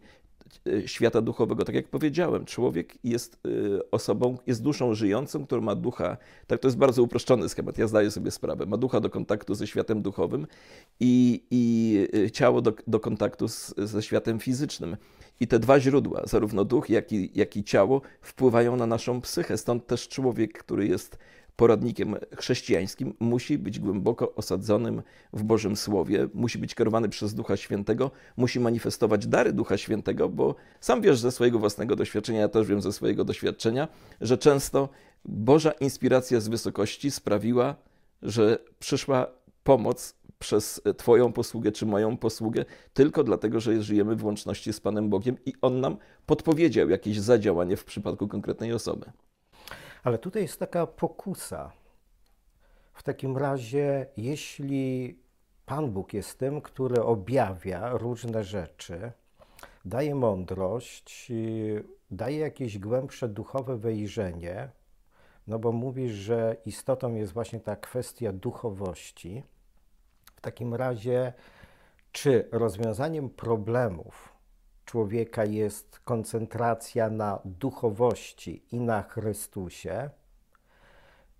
e, 0.68 0.88
świata 0.88 1.22
duchowego. 1.22 1.66
Tak 1.66 1.76
jak 1.76 1.88
powiedziałem, 1.88 2.46
człowiek 2.46 2.98
jest 3.04 3.40
e, 3.46 3.50
osobą, 3.92 4.38
jest 4.48 4.62
duszą 4.62 4.94
żyjącą, 4.94 5.46
która 5.46 5.62
ma 5.62 5.76
ducha, 5.76 6.18
tak 6.48 6.60
to 6.60 6.68
jest 6.68 6.78
bardzo 6.78 7.04
uproszczony 7.04 7.50
schemat, 7.50 7.78
ja 7.78 7.88
zdaję 7.88 8.12
sobie 8.12 8.32
sprawę, 8.32 8.66
ma 8.66 8.78
ducha 8.78 9.00
do 9.00 9.10
kontaktu 9.10 9.56
ze 9.56 9.68
światem 9.68 10.02
duchowym 10.02 10.48
i, 11.00 11.44
i 11.52 12.08
e, 12.26 12.32
ciało 12.32 12.62
do, 12.62 12.74
do 12.88 13.00
kontaktu 13.00 13.48
z, 13.48 13.74
ze 13.78 14.04
światem 14.04 14.40
fizycznym. 14.40 14.98
I 15.40 15.48
te 15.48 15.60
dwa 15.60 15.80
źródła, 15.80 16.22
zarówno 16.26 16.66
duch, 16.66 16.90
jak 16.90 17.12
i, 17.12 17.32
jak 17.36 17.58
i 17.58 17.64
ciało, 17.64 18.02
wpływają 18.22 18.76
na 18.76 18.88
naszą 18.88 19.22
psychę. 19.22 19.58
Stąd 19.58 19.88
też 19.88 20.08
człowiek, 20.08 20.60
który 20.60 20.88
jest 20.88 21.18
poradnikiem 21.56 22.16
chrześcijańskim, 22.38 23.14
musi 23.20 23.58
być 23.58 23.80
głęboko 23.80 24.36
osadzonym 24.36 25.02
w 25.34 25.44
Bożym 25.44 25.76
Słowie, 25.76 26.28
musi 26.34 26.58
być 26.58 26.76
kierowany 26.76 27.10
przez 27.10 27.34
Ducha 27.34 27.58
Świętego, 27.58 28.12
musi 28.38 28.60
manifestować 28.60 29.28
dary 29.28 29.54
Ducha 29.54 29.78
Świętego, 29.78 30.30
bo 30.30 30.56
sam 30.82 31.02
wiesz 31.02 31.20
ze 31.20 31.32
swojego 31.32 31.60
własnego 31.60 31.96
doświadczenia, 31.96 32.40
ja 32.40 32.50
też 32.50 32.68
wiem 32.68 32.82
ze 32.82 32.94
swojego 32.94 33.26
doświadczenia, 33.26 33.88
że 34.22 34.38
często 34.38 34.90
Boża 35.26 35.72
inspiracja 35.72 36.40
z 36.40 36.48
wysokości 36.48 37.12
sprawiła, 37.12 37.76
że 38.22 38.58
przyszła 38.80 39.28
pomoc 39.64 40.16
przez 40.40 40.82
Twoją 40.98 41.34
posługę 41.34 41.72
czy 41.72 41.86
moją 41.86 42.18
posługę, 42.18 42.66
tylko 42.94 43.24
dlatego, 43.24 43.60
że 43.60 43.84
żyjemy 43.84 44.16
w 44.16 44.26
łączności 44.26 44.74
z 44.74 44.80
Panem 44.80 45.10
Bogiem 45.10 45.38
i 45.46 45.54
On 45.62 45.80
nam 45.80 45.98
podpowiedział 46.26 46.90
jakieś 46.90 47.20
zadziałanie 47.20 47.78
w 47.78 47.86
przypadku 47.86 48.28
konkretnej 48.28 48.74
osoby. 48.74 49.12
Ale 50.04 50.18
tutaj 50.18 50.42
jest 50.42 50.60
taka 50.60 50.88
pokusa. 50.88 51.72
W 52.94 53.04
takim 53.04 53.38
razie, 53.38 54.06
jeśli 54.18 55.18
Pan 55.66 55.92
Bóg 55.92 56.14
jest 56.14 56.40
tym, 56.40 56.62
który 56.62 57.04
objawia 57.04 57.90
różne 57.90 58.44
rzeczy, 58.44 59.12
daje 59.86 60.16
mądrość, 60.16 61.32
daje 62.12 62.38
jakieś 62.38 62.80
głębsze 62.80 63.28
duchowe 63.28 63.78
wejrzenie, 63.78 64.70
no 65.48 65.60
bo 65.60 65.72
mówisz, 65.72 66.12
że 66.12 66.58
istotą 66.66 67.16
jest 67.16 67.34
właśnie 67.34 67.60
ta 67.60 67.76
kwestia 67.76 68.34
duchowości. 68.34 69.44
W 70.36 70.42
takim 70.42 70.74
razie, 70.74 71.34
czy 72.12 72.50
rozwiązaniem 72.52 73.30
problemów 73.30 74.33
człowieka 74.86 75.46
jest 75.46 76.00
koncentracja 76.00 77.10
na 77.10 77.40
duchowości 77.46 78.64
i 78.72 78.80
na 78.80 79.04
Chrystusie, 79.04 80.10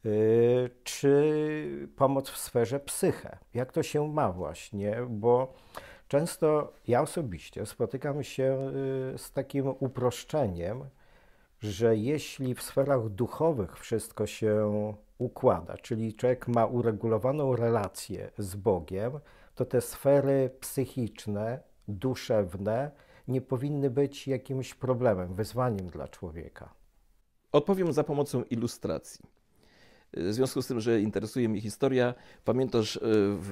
y, 0.06 0.70
czy 0.84 1.90
pomoc 1.96 2.30
w 2.30 2.38
sferze 2.38 2.80
psyche. 2.80 3.38
Jak 3.54 3.72
to 3.72 3.84
się 3.84 4.08
ma 4.08 4.32
właśnie, 4.32 4.98
bo 5.10 5.54
często 6.08 6.74
ja 6.88 7.02
osobiście 7.02 7.66
spotykam 7.66 8.24
się 8.24 8.72
y, 9.14 9.18
z 9.18 9.32
takim 9.32 9.68
uproszczeniem, 9.80 10.86
że 11.62 11.98
jeśli 11.98 12.56
w 12.56 12.62
sferach 12.62 13.10
duchowych 13.10 13.80
wszystko 13.80 14.28
się 14.28 14.94
układa, 15.18 15.78
czyli 15.78 16.14
człowiek 16.14 16.48
ma 16.48 16.66
uregulowaną 16.66 17.56
relację 17.56 18.32
z 18.38 18.56
Bogiem, 18.56 19.20
to 19.56 19.66
te 19.66 19.82
sfery 19.82 20.50
psychiczne, 20.60 21.60
duszewne 21.88 22.92
nie 23.28 23.42
powinny 23.42 23.90
być 23.90 24.28
jakimś 24.28 24.74
problemem, 24.74 25.34
wyzwaniem 25.34 25.88
dla 25.90 26.08
człowieka? 26.08 26.74
Odpowiem 27.52 27.94
za 27.94 28.04
pomocą 28.04 28.44
ilustracji. 28.44 29.26
W 30.18 30.34
związku 30.34 30.62
z 30.62 30.68
tym, 30.68 30.80
że 30.80 31.02
interesuje 31.02 31.50
mnie 31.50 31.62
historia, 31.62 32.14
pamiętasz, 32.46 32.98
e, 32.98 33.02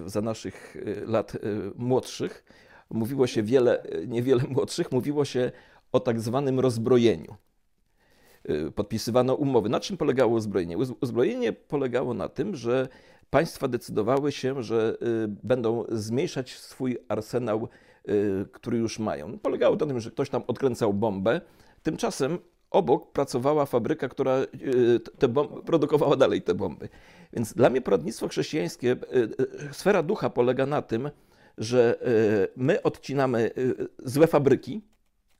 za 0.06 0.22
naszych 0.22 0.75
e, 0.75 1.06
lat 1.06 1.36
e, 1.36 1.40
młodszych 1.75 2.44
mówiło 2.90 3.28
się 3.28 3.44
wiele, 3.44 3.84
niewiele 4.08 4.44
młodszych, 4.56 4.92
mówiło 4.92 5.25
się 5.25 5.51
o 5.92 6.00
tak 6.00 6.20
zwanym 6.20 6.60
rozbrojeniu. 6.60 7.36
Podpisywano 8.75 9.36
umowy. 9.36 9.70
Na 9.70 9.80
czym 9.80 9.98
polegało 9.98 10.36
uzbrojenie? 10.36 10.78
Uzbrojenie 10.78 11.54
polegało 11.54 12.13
na 12.13 12.30
tym, 12.30 12.56
że 12.56 12.88
państwa 13.30 13.68
decydowały 13.68 14.32
się, 14.32 14.63
że 14.63 14.98
będą 15.44 15.86
zmniejszać 15.90 16.58
swój 16.58 16.98
arsenał 17.10 17.70
który 18.51 18.77
już 18.77 19.00
mają. 19.00 19.39
Polegało 19.39 19.77
to 19.77 19.86
na 19.86 19.91
tym, 19.91 20.01
że 20.01 20.12
ktoś 20.12 20.29
tam 20.29 20.43
odkręcał 20.48 20.93
bombę, 20.93 21.41
tymczasem 21.84 22.38
obok 22.72 23.12
pracowała 23.12 23.65
fabryka, 23.65 24.10
która 24.10 24.38
y, 25.24 25.27
bomby, 25.27 25.62
produkowała 25.62 26.15
dalej 26.15 26.41
te 26.41 26.53
bomby. 26.53 26.89
Więc 27.34 27.53
dla 27.53 27.70
mnie 27.70 27.81
poradnictwo 27.81 28.27
chrześcijańskie, 28.27 28.91
y, 28.91 29.74
sfera 29.74 30.03
ducha 30.03 30.29
polega 30.29 30.65
na 30.65 30.81
tym, 30.81 31.10
że 31.58 32.00
my 32.55 32.84
odcinamy 32.84 33.51
złe 34.03 34.27
fabryki, 34.27 34.81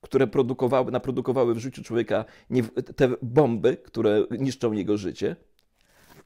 które 0.02 0.28
produkowały, 0.28 0.92
naprodukowały 0.92 1.56
w 1.56 1.58
życiu 1.58 1.84
człowieka 1.84 2.26
te 2.96 3.10
bomby, 3.22 3.78
które 3.78 4.26
niszczą 4.40 4.72
jego 4.72 4.98
życie, 4.98 5.36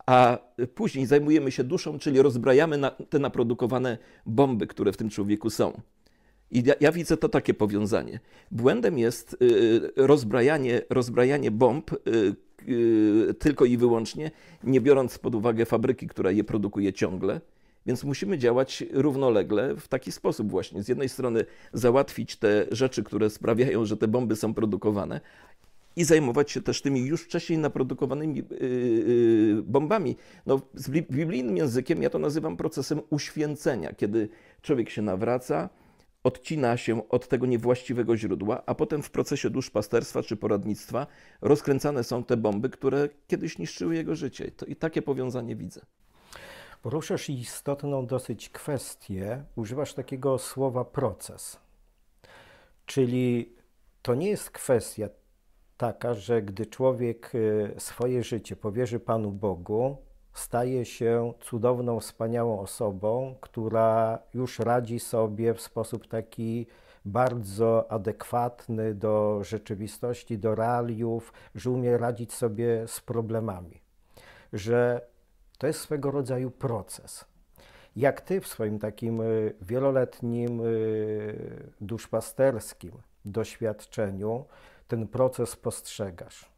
a 0.05 0.37
później 0.75 1.05
zajmujemy 1.05 1.51
się 1.51 1.63
duszą, 1.63 1.99
czyli 1.99 2.21
rozbrajamy 2.21 2.79
te 3.09 3.19
naprodukowane 3.19 3.97
bomby, 4.25 4.67
które 4.67 4.91
w 4.91 4.97
tym 4.97 5.09
człowieku 5.09 5.49
są. 5.49 5.81
I 6.51 6.63
ja, 6.65 6.73
ja, 6.79 6.91
widzę 6.91 7.17
to 7.17 7.29
takie 7.29 7.53
powiązanie. 7.53 8.19
Błędem 8.51 8.97
jest 8.97 9.37
y, 9.41 9.91
rozbrajanie, 9.95 10.81
rozbrajanie 10.89 11.51
bomb 11.51 11.91
y, 11.93 12.35
y, 12.69 13.33
tylko 13.39 13.65
i 13.65 13.77
wyłącznie, 13.77 14.31
nie 14.63 14.81
biorąc 14.81 15.17
pod 15.19 15.35
uwagę 15.35 15.65
fabryki, 15.65 16.07
która 16.07 16.31
je 16.31 16.43
produkuje 16.43 16.93
ciągle. 16.93 17.41
Więc 17.85 18.03
musimy 18.03 18.37
działać 18.37 18.83
równolegle 18.93 19.75
w 19.75 19.87
taki 19.87 20.11
sposób 20.11 20.51
właśnie. 20.51 20.83
Z 20.83 20.87
jednej 20.87 21.09
strony 21.09 21.45
załatwić 21.73 22.35
te 22.35 22.65
rzeczy, 22.71 23.03
które 23.03 23.29
sprawiają, 23.29 23.85
że 23.85 23.97
te 23.97 24.07
bomby 24.07 24.35
są 24.35 24.53
produkowane, 24.53 25.21
i 25.95 26.03
zajmować 26.03 26.51
się 26.51 26.61
też 26.61 26.81
tymi 26.81 27.05
już 27.05 27.21
wcześniej 27.21 27.59
naprodukowanymi 27.59 28.43
bombami. 29.63 30.15
No, 30.45 30.61
z 30.73 30.89
biblijnym 30.89 31.57
językiem 31.57 32.03
ja 32.03 32.09
to 32.09 32.19
nazywam 32.19 32.57
procesem 32.57 33.01
uświęcenia, 33.09 33.93
kiedy 33.93 34.29
człowiek 34.61 34.89
się 34.89 35.01
nawraca, 35.01 35.69
odcina 36.25 36.77
się 36.77 37.09
od 37.09 37.27
tego 37.27 37.45
niewłaściwego 37.45 38.17
źródła, 38.17 38.63
a 38.65 38.75
potem 38.75 39.03
w 39.03 39.11
procesie 39.11 39.49
duszpasterstwa 39.49 40.23
czy 40.23 40.37
poradnictwa 40.37 41.07
rozkręcane 41.41 42.03
są 42.03 42.23
te 42.23 42.37
bomby, 42.37 42.69
które 42.69 43.09
kiedyś 43.27 43.57
niszczyły 43.57 43.95
jego 43.95 44.15
życie. 44.15 44.51
To 44.51 44.65
I 44.65 44.75
takie 44.75 45.01
powiązanie 45.01 45.55
widzę. 45.55 45.81
Poruszasz 46.81 47.29
istotną 47.29 48.05
dosyć 48.05 48.49
kwestię, 48.49 49.43
używasz 49.55 49.93
takiego 49.93 50.37
słowa 50.37 50.85
proces. 50.85 51.59
Czyli 52.85 53.55
to 54.01 54.15
nie 54.15 54.29
jest 54.29 54.49
kwestia 54.49 55.09
taka, 55.77 56.13
że 56.13 56.41
gdy 56.41 56.65
człowiek 56.65 57.35
y, 57.35 57.73
swoje 57.77 58.23
życie 58.23 58.55
powierzy 58.55 58.99
Panu 58.99 59.31
Bogu, 59.31 59.97
staje 60.35 60.85
się 60.85 61.33
cudowną, 61.41 61.99
wspaniałą 61.99 62.59
osobą, 62.59 63.35
która 63.41 64.19
już 64.33 64.59
radzi 64.59 64.99
sobie 64.99 65.53
w 65.53 65.61
sposób 65.61 66.07
taki 66.07 66.67
bardzo 67.05 67.91
adekwatny 67.91 68.93
do 68.93 69.43
rzeczywistości, 69.43 70.37
do 70.37 70.55
realiów, 70.55 71.33
że 71.55 71.69
umie 71.69 71.97
radzić 71.97 72.33
sobie 72.33 72.87
z 72.87 72.99
problemami. 72.99 73.81
Że 74.53 75.01
to 75.57 75.67
jest 75.67 75.79
swego 75.79 76.11
rodzaju 76.11 76.51
proces. 76.51 77.25
Jak 77.95 78.21
ty 78.21 78.41
w 78.41 78.47
swoim 78.47 78.79
takim 78.79 79.21
y, 79.21 79.53
wieloletnim 79.61 80.61
y, 80.65 81.73
duszpasterskim 81.81 82.91
doświadczeniu 83.25 84.45
ten 84.87 85.07
proces 85.07 85.55
postrzegasz? 85.55 86.51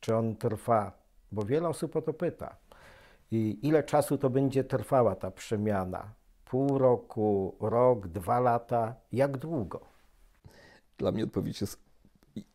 Czy 0.00 0.16
on 0.16 0.36
trwa? 0.36 0.92
Bo 1.32 1.42
wiele 1.42 1.68
osób 1.68 1.96
o 1.96 2.02
to 2.02 2.12
pyta 2.12 2.63
i 3.34 3.58
ile 3.62 3.82
czasu 3.82 4.18
to 4.18 4.30
będzie 4.30 4.64
trwała 4.64 5.16
ta 5.16 5.30
przemiana? 5.30 6.14
Pół 6.44 6.78
roku, 6.78 7.56
rok, 7.60 8.08
dwa 8.08 8.40
lata? 8.40 8.94
Jak 9.12 9.38
długo? 9.38 9.80
Dla 10.98 11.12
mnie 11.12 11.24
odpowiedź 11.24 11.60
jest 11.60 11.78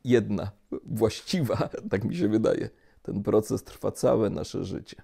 jedna, 0.03 0.51
właściwa, 0.85 1.69
tak 1.91 2.03
mi 2.03 2.15
się 2.15 2.27
wydaje. 2.27 2.69
Ten 3.01 3.23
proces 3.23 3.63
trwa 3.63 3.91
całe 3.91 4.29
nasze 4.29 4.63
życie. 4.65 5.01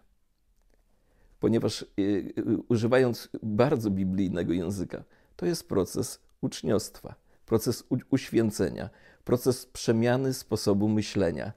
Ponieważ 1.40 1.82
y, 1.82 1.86
y, 2.02 2.34
używając 2.70 3.30
bardzo 3.44 3.92
biblijnego 3.92 4.54
języka, 4.54 5.04
to 5.36 5.46
jest 5.46 5.68
proces 5.68 6.20
uczniostwa. 6.42 7.16
proces 7.46 7.84
uświęcenia, 8.10 8.90
proces 9.24 9.66
przemiany 9.66 10.34
sposobu 10.34 10.88
myślenia. 10.90 11.54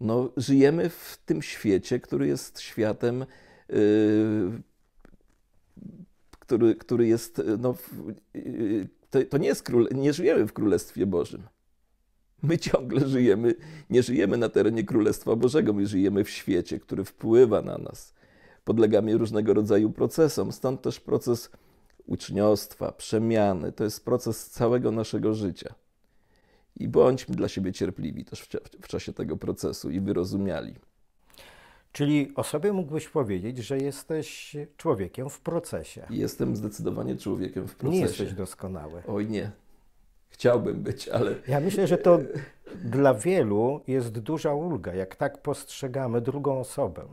No, 0.00 0.30
żyjemy 0.36 0.88
w 0.88 1.18
tym 1.26 1.42
świecie, 1.42 2.00
który 2.00 2.26
jest 2.26 2.60
światem, 2.60 3.26
który, 6.38 6.74
który 6.74 7.06
jest, 7.06 7.42
no, 7.58 7.74
yy, 8.34 8.88
to, 9.10 9.18
to 9.30 9.38
nie 9.38 9.48
jest 9.48 9.62
król, 9.62 9.88
nie 9.94 10.12
żyjemy 10.12 10.46
w 10.46 10.52
Królestwie 10.52 11.06
Bożym. 11.06 11.42
My 12.42 12.58
ciągle 12.58 13.08
żyjemy, 13.08 13.54
nie 13.90 14.02
żyjemy 14.02 14.36
na 14.36 14.48
terenie 14.48 14.84
Królestwa 14.84 15.36
Bożego, 15.36 15.72
my 15.72 15.86
żyjemy 15.86 16.24
w 16.24 16.30
świecie, 16.30 16.80
który 16.80 17.04
wpływa 17.04 17.62
na 17.62 17.78
nas. 17.78 18.14
Podlegamy 18.64 19.18
różnego 19.18 19.54
rodzaju 19.54 19.90
procesom, 19.90 20.52
stąd 20.52 20.82
też 20.82 21.00
proces 21.00 21.50
uczniostwa, 22.06 22.92
przemiany. 22.92 23.72
To 23.72 23.84
jest 23.84 24.04
proces 24.04 24.50
całego 24.50 24.90
naszego 24.90 25.34
życia. 25.34 25.74
I 26.76 26.88
bądźmy 26.88 27.36
dla 27.36 27.48
siebie 27.48 27.72
cierpliwi 27.72 28.24
też 28.24 28.40
w, 28.40 28.48
w 28.82 28.88
czasie 28.88 29.12
tego 29.12 29.36
procesu 29.36 29.90
i 29.90 30.00
wyrozumiali. 30.00 30.74
Czyli 31.94 32.32
o 32.36 32.42
sobie 32.44 32.72
mógłbyś 32.72 33.08
powiedzieć, 33.08 33.58
że 33.58 33.78
jesteś 33.78 34.56
człowiekiem 34.76 35.30
w 35.30 35.40
procesie. 35.40 36.06
Jestem 36.10 36.56
zdecydowanie 36.56 37.16
człowiekiem 37.16 37.68
w 37.68 37.74
procesie. 37.74 37.98
Nie 37.98 38.06
jesteś 38.06 38.32
doskonały. 38.32 39.02
Oj 39.08 39.26
nie. 39.26 39.50
Chciałbym 40.28 40.82
być, 40.82 41.08
ale. 41.08 41.34
Ja 41.48 41.60
myślę, 41.60 41.86
że 41.86 41.98
to 41.98 42.18
dla 42.84 43.14
wielu 43.14 43.80
jest 43.86 44.18
duża 44.18 44.54
ulga, 44.54 44.94
jak 44.94 45.16
tak 45.16 45.42
postrzegamy 45.42 46.20
drugą 46.20 46.60
osobę, 46.60 47.04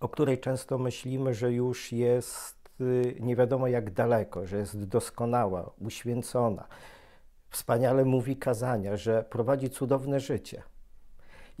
o 0.00 0.08
której 0.08 0.38
często 0.38 0.78
myślimy, 0.78 1.34
że 1.34 1.52
już 1.52 1.92
jest 1.92 2.70
y, 2.80 3.16
nie 3.20 3.36
wiadomo 3.36 3.68
jak 3.68 3.90
daleko, 3.90 4.46
że 4.46 4.56
jest 4.56 4.84
doskonała, 4.84 5.70
uświęcona. 5.80 6.66
Wspaniale 7.50 8.04
mówi 8.04 8.36
kazania, 8.36 8.96
że 8.96 9.24
prowadzi 9.30 9.70
cudowne 9.70 10.20
życie. 10.20 10.62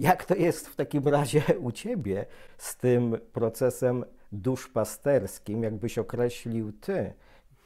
Jak 0.00 0.24
to 0.24 0.34
jest 0.34 0.68
w 0.68 0.76
takim 0.76 1.08
razie 1.08 1.42
u 1.66 1.72
ciebie 1.72 2.26
z 2.58 2.76
tym 2.76 3.16
procesem 3.32 4.04
duszpasterskim, 4.32 5.62
jakbyś 5.62 5.98
określił 5.98 6.72
ty? 6.72 7.12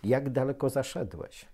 Jak 0.04 0.30
daleko 0.30 0.70
zaszedłeś? 0.70 1.46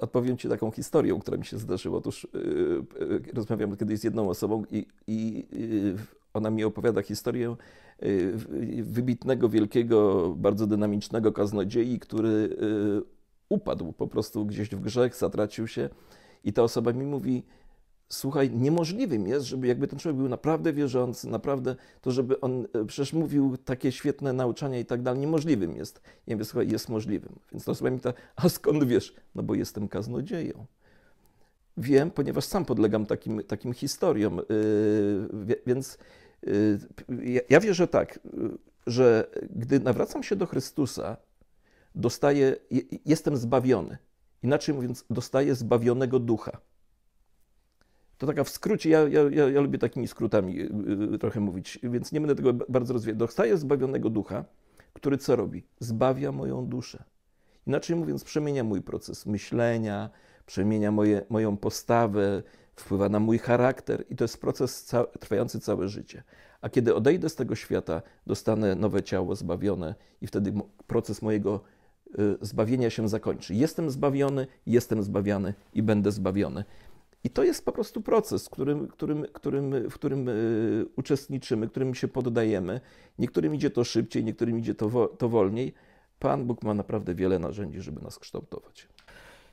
Odpowiem 0.00 0.36
Ci 0.36 0.48
taką 0.48 0.70
historią, 0.70 1.20
która 1.20 1.36
mi 1.36 1.44
się 1.44 1.58
zdarzyła. 1.58 1.98
Otóż 1.98 2.28
yy, 2.34 3.22
rozmawiam 3.34 3.76
kiedyś 3.76 4.00
z 4.00 4.04
jedną 4.04 4.28
osobą 4.28 4.64
i, 4.70 4.86
i 5.06 5.46
yy, 5.52 5.96
ona 6.34 6.50
mi 6.50 6.64
opowiada 6.64 7.02
historię 7.02 7.56
y, 8.02 8.32
wybitnego, 8.82 9.48
wielkiego, 9.48 10.28
bardzo 10.36 10.66
dynamicznego 10.66 11.32
kaznodziei, 11.32 11.98
który 11.98 12.28
y, 12.28 13.02
upadł 13.48 13.92
po 13.92 14.06
prostu 14.06 14.46
gdzieś 14.46 14.68
w 14.68 14.80
grzech, 14.80 15.16
zatracił 15.16 15.66
się. 15.66 15.88
I 16.44 16.52
ta 16.52 16.62
osoba 16.62 16.92
mi 16.92 17.06
mówi, 17.06 17.42
słuchaj, 18.10 18.50
niemożliwym 18.50 19.26
jest, 19.26 19.46
żeby 19.46 19.66
jakby 19.66 19.88
ten 19.88 19.98
człowiek 19.98 20.16
był 20.16 20.28
naprawdę 20.28 20.72
wierzący, 20.72 21.28
naprawdę, 21.28 21.76
to 22.00 22.10
żeby 22.10 22.40
on 22.40 22.66
e, 22.72 22.84
przecież 22.84 23.12
mówił 23.12 23.56
takie 23.56 23.92
świetne 23.92 24.32
nauczania 24.32 24.78
i 24.78 24.84
tak 24.84 25.02
dalej, 25.02 25.20
niemożliwym 25.20 25.76
jest. 25.76 26.00
Ja 26.26 26.36
mówię, 26.36 26.44
słuchaj, 26.44 26.68
jest 26.68 26.88
możliwym. 26.88 27.38
Więc 27.52 27.64
to 27.64 27.72
osoba 27.72 27.90
mi 27.90 28.00
ta, 28.00 28.12
a 28.36 28.48
skąd 28.48 28.84
wiesz? 28.84 29.14
No 29.34 29.42
bo 29.42 29.54
jestem 29.54 29.88
kaznodzieją. 29.88 30.66
Wiem, 31.76 32.10
ponieważ 32.10 32.44
sam 32.44 32.64
podlegam 32.64 33.06
takim, 33.06 33.42
takim 33.44 33.72
historiom, 33.72 34.36
yy, 35.46 35.58
więc 35.66 35.98
yy, 36.42 36.78
ja, 37.08 37.40
ja 37.48 37.60
wierzę 37.60 37.88
tak, 37.88 38.18
że 38.86 39.30
gdy 39.50 39.80
nawracam 39.80 40.22
się 40.22 40.36
do 40.36 40.46
Chrystusa, 40.46 41.16
dostaję, 41.94 42.56
jestem 43.06 43.36
zbawiony. 43.36 43.98
Inaczej 44.42 44.74
mówiąc, 44.74 45.04
dostaję 45.10 45.54
zbawionego 45.54 46.18
ducha. 46.18 46.60
To 48.20 48.26
taka 48.26 48.44
w 48.44 48.48
skrócie, 48.48 48.90
ja, 48.90 49.00
ja, 49.08 49.48
ja, 49.48 49.60
lubię 49.60 49.78
takimi 49.78 50.08
skrótami 50.08 50.60
y, 50.60 51.14
y, 51.14 51.18
trochę 51.18 51.40
mówić, 51.40 51.78
więc 51.82 52.12
nie 52.12 52.20
będę 52.20 52.34
tego 52.34 52.52
bardzo 52.68 52.92
rozwijać. 52.92 53.18
Dostaję 53.18 53.56
zbawionego 53.56 54.10
ducha, 54.10 54.44
który 54.92 55.18
co 55.18 55.36
robi? 55.36 55.66
Zbawia 55.78 56.32
moją 56.32 56.66
duszę. 56.66 57.04
Inaczej 57.66 57.96
mówiąc, 57.96 58.24
przemienia 58.24 58.64
mój 58.64 58.82
proces 58.82 59.26
myślenia, 59.26 60.10
przemienia 60.46 60.92
moje, 60.92 61.22
moją 61.28 61.56
postawę, 61.56 62.42
wpływa 62.76 63.08
na 63.08 63.20
mój 63.20 63.38
charakter 63.38 64.04
i 64.10 64.16
to 64.16 64.24
jest 64.24 64.40
proces 64.40 64.84
ca 64.84 65.04
trwający 65.04 65.60
całe 65.60 65.88
życie. 65.88 66.22
A 66.60 66.68
kiedy 66.68 66.94
odejdę 66.94 67.28
z 67.28 67.34
tego 67.34 67.54
świata, 67.54 68.02
dostanę 68.26 68.74
nowe 68.74 69.02
ciało 69.02 69.36
zbawione 69.36 69.94
i 70.20 70.26
wtedy 70.26 70.52
proces 70.86 71.22
mojego 71.22 71.60
y, 72.18 72.36
zbawienia 72.40 72.90
się 72.90 73.08
zakończy. 73.08 73.54
Jestem 73.54 73.90
zbawiony, 73.90 74.46
jestem 74.66 75.02
zbawiany 75.02 75.54
i 75.74 75.82
będę 75.82 76.12
zbawiony. 76.12 76.64
I 77.24 77.30
to 77.30 77.44
jest 77.44 77.64
po 77.64 77.72
prostu 77.72 78.00
proces, 78.00 78.48
którym, 78.48 78.88
którym, 78.88 79.26
którym, 79.32 79.90
w 79.90 79.94
którym 79.94 80.28
y, 80.28 80.86
uczestniczymy, 80.96 81.68
którym 81.68 81.94
się 81.94 82.08
poddajemy. 82.08 82.80
Niektórym 83.18 83.54
idzie 83.54 83.70
to 83.70 83.84
szybciej, 83.84 84.24
niektórym 84.24 84.58
idzie 84.58 84.74
to, 84.74 84.88
wo, 84.88 85.08
to 85.08 85.28
wolniej. 85.28 85.74
Pan 86.18 86.46
Bóg 86.46 86.62
ma 86.62 86.74
naprawdę 86.74 87.14
wiele 87.14 87.38
narzędzi, 87.38 87.80
żeby 87.80 88.02
nas 88.02 88.18
kształtować. 88.18 88.88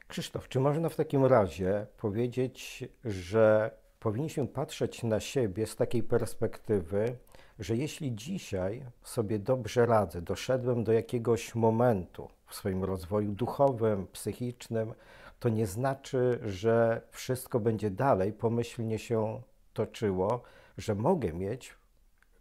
Krzysztof, 0.08 0.50
czy 0.50 0.60
można 0.60 0.90
w 0.90 0.96
takim 0.96 1.26
razie 1.26 1.88
powiedzieć, 1.98 2.86
że 3.06 3.72
powinniśmy 4.00 4.48
patrzeć 4.48 5.04
na 5.04 5.20
siebie 5.20 5.68
z 5.68 5.76
takiej 5.76 6.04
perspektywy, 6.04 7.18
że 7.60 7.76
jeśli 7.76 8.16
dzisiaj 8.16 8.86
sobie 9.04 9.40
dobrze 9.40 9.86
radzę, 9.86 10.22
doszedłem 10.22 10.84
do 10.84 10.94
jakiegoś 10.94 11.56
momentu 11.56 12.30
w 12.48 12.56
swoim 12.56 12.84
rozwoju 12.84 13.32
duchowym, 13.32 14.08
psychicznym, 14.08 14.94
to 15.40 15.50
nie 15.50 15.68
znaczy, 15.68 16.40
że 16.46 17.02
wszystko 17.12 17.60
będzie 17.60 17.92
dalej 17.92 18.34
pomyślnie 18.34 19.00
się 19.00 19.42
toczyło, 19.74 20.42
że 20.78 20.96
mogę 20.96 21.34
mieć 21.34 21.76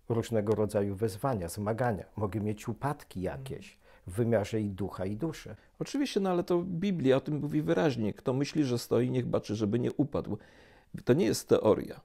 różnego 0.09 0.54
rodzaju 0.54 0.94
wyzwania, 0.94 1.48
zmagania, 1.48 2.04
mogę 2.16 2.40
mieć 2.40 2.68
upadki 2.68 3.20
jakieś 3.20 3.78
w 4.06 4.12
wymiarze 4.12 4.61
i 4.61 4.70
ducha, 4.70 5.04
i 5.04 5.16
duszy. 5.16 5.56
Oczywiście, 5.78 6.20
no 6.20 6.30
ale 6.30 6.44
to 6.44 6.62
Biblia 6.62 7.16
o 7.16 7.20
tym 7.20 7.38
mówi 7.38 7.62
wyraźnie. 7.62 8.12
Kto 8.12 8.32
myśli, 8.32 8.64
że 8.64 8.78
stoi, 8.78 9.11
niech 9.11 9.26
baczy, 9.26 9.54
żeby 9.54 9.78
nie 9.78 9.92
upadł. 9.92 10.38
To 11.04 11.12
nie 11.12 11.24
jest 11.24 11.48
teoria. 11.48 12.00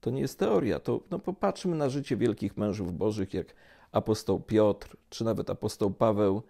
To 0.00 0.10
nie 0.10 0.20
jest 0.20 0.38
teoria. 0.38 0.78
To 0.80 1.00
no, 1.10 1.18
popatrzmy 1.18 1.76
na 1.76 1.88
życie 1.88 2.16
wielkich 2.16 2.56
mężów 2.56 2.96
bożych, 2.96 3.34
jak 3.34 3.54
apostoł 3.92 4.40
Piotr, 4.40 4.96
czy 5.10 5.24
nawet 5.24 5.50
apostoł 5.50 5.90
Paweł, 5.90 6.42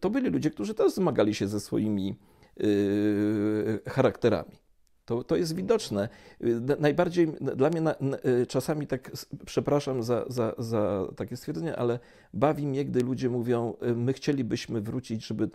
to 0.00 0.10
byli 0.10 0.30
ludzie, 0.30 0.50
którzy 0.50 0.74
też 0.74 0.92
zmagali 0.92 1.34
się 1.34 1.48
ze 1.48 1.60
swoimi 1.60 2.16
y, 2.60 3.80
charakterami. 3.86 4.56
To, 5.04 5.24
to 5.24 5.36
jest 5.36 5.54
widoczne. 5.54 6.08
Y, 6.44 6.60
najbardziej 6.80 7.28
dla 7.40 7.70
mnie 7.70 7.80
na, 7.80 7.94
na, 8.00 8.16
czasami 8.48 8.86
tak, 8.86 9.10
przepraszam 9.46 10.02
za, 10.02 10.24
za, 10.28 10.54
za 10.58 11.06
takie 11.16 11.36
stwierdzenie, 11.36 11.76
ale 11.76 11.98
bawi 12.34 12.66
mnie, 12.66 12.84
gdy 12.84 13.00
ludzie 13.00 13.28
mówią, 13.28 13.74
my 13.96 14.12
chcielibyśmy 14.12 14.80
wrócić, 14.80 15.26
żeby 15.26 15.48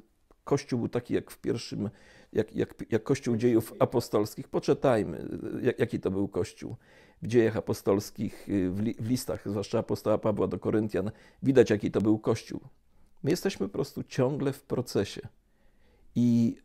Kościół 0.43 0.79
był 0.79 0.89
taki 0.89 1.13
jak 1.13 1.31
w 1.31 1.37
pierwszym, 1.37 1.89
jak, 2.33 2.55
jak, 2.55 2.75
jak 2.89 3.03
Kościół 3.03 3.35
dziejów 3.35 3.73
apostolskich. 3.79 4.47
Poczytajmy, 4.47 5.27
jak, 5.61 5.79
jaki 5.79 5.99
to 5.99 6.11
był 6.11 6.27
Kościół. 6.27 6.75
W 7.21 7.27
dziejach 7.27 7.57
apostolskich, 7.57 8.47
w, 8.47 8.79
li, 8.79 8.95
w 8.99 9.09
listach, 9.09 9.49
zwłaszcza 9.49 9.79
apostoła 9.79 10.17
Pawła 10.17 10.47
do 10.47 10.59
Koryntian, 10.59 11.11
widać, 11.43 11.69
jaki 11.69 11.91
to 11.91 12.01
był 12.01 12.19
Kościół. 12.19 12.59
My 13.23 13.31
jesteśmy 13.31 13.67
po 13.67 13.73
prostu 13.73 14.03
ciągle 14.03 14.53
w 14.53 14.63
procesie. 14.63 15.21
I 16.15 16.57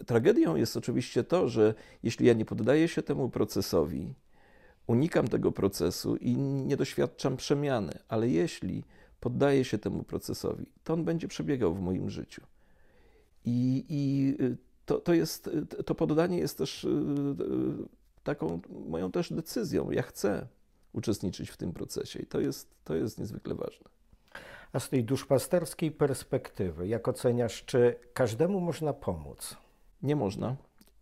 y, 0.00 0.04
tragedią 0.04 0.56
jest 0.56 0.76
oczywiście 0.76 1.24
to, 1.24 1.48
że 1.48 1.74
jeśli 2.02 2.26
ja 2.26 2.32
nie 2.32 2.44
poddaję 2.44 2.88
się 2.88 3.02
temu 3.02 3.28
procesowi, 3.28 4.14
unikam 4.86 5.28
tego 5.28 5.52
procesu 5.52 6.16
i 6.16 6.36
nie 6.36 6.76
doświadczam 6.76 7.36
przemiany, 7.36 7.92
ale 8.08 8.28
jeśli 8.28 8.84
poddaję 9.20 9.64
się 9.64 9.78
temu 9.78 10.02
procesowi, 10.02 10.66
to 10.84 10.94
on 10.94 11.04
będzie 11.04 11.28
przebiegał 11.28 11.74
w 11.74 11.80
moim 11.80 12.10
życiu. 12.10 12.42
I, 13.44 13.84
i 13.88 14.34
e, 14.44 14.56
to, 14.86 15.00
to, 15.00 15.14
jest, 15.14 15.50
to 15.86 15.94
poddanie 15.94 16.38
jest 16.38 16.58
też 16.58 16.86
taką 18.24 18.60
moją 18.88 19.10
też 19.10 19.32
decyzją. 19.32 19.90
Ja 19.90 20.02
chcę 20.02 20.46
uczestniczyć 20.92 21.50
w 21.50 21.56
tym 21.56 21.72
procesie 21.72 22.18
i 22.18 22.26
to 22.26 22.40
jest, 22.40 22.74
to 22.84 22.94
jest 22.94 23.18
niezwykle 23.18 23.54
ważne. 23.54 23.93
A 24.74 24.80
z 24.80 24.88
tej 24.88 25.04
duszpasterskiej 25.04 25.92
perspektywy, 25.92 26.88
jak 26.88 27.08
oceniasz, 27.08 27.64
czy 27.64 27.98
każdemu 28.14 28.60
można 28.60 28.92
pomóc? 28.92 29.56
Nie 30.02 30.16
można. 30.16 30.56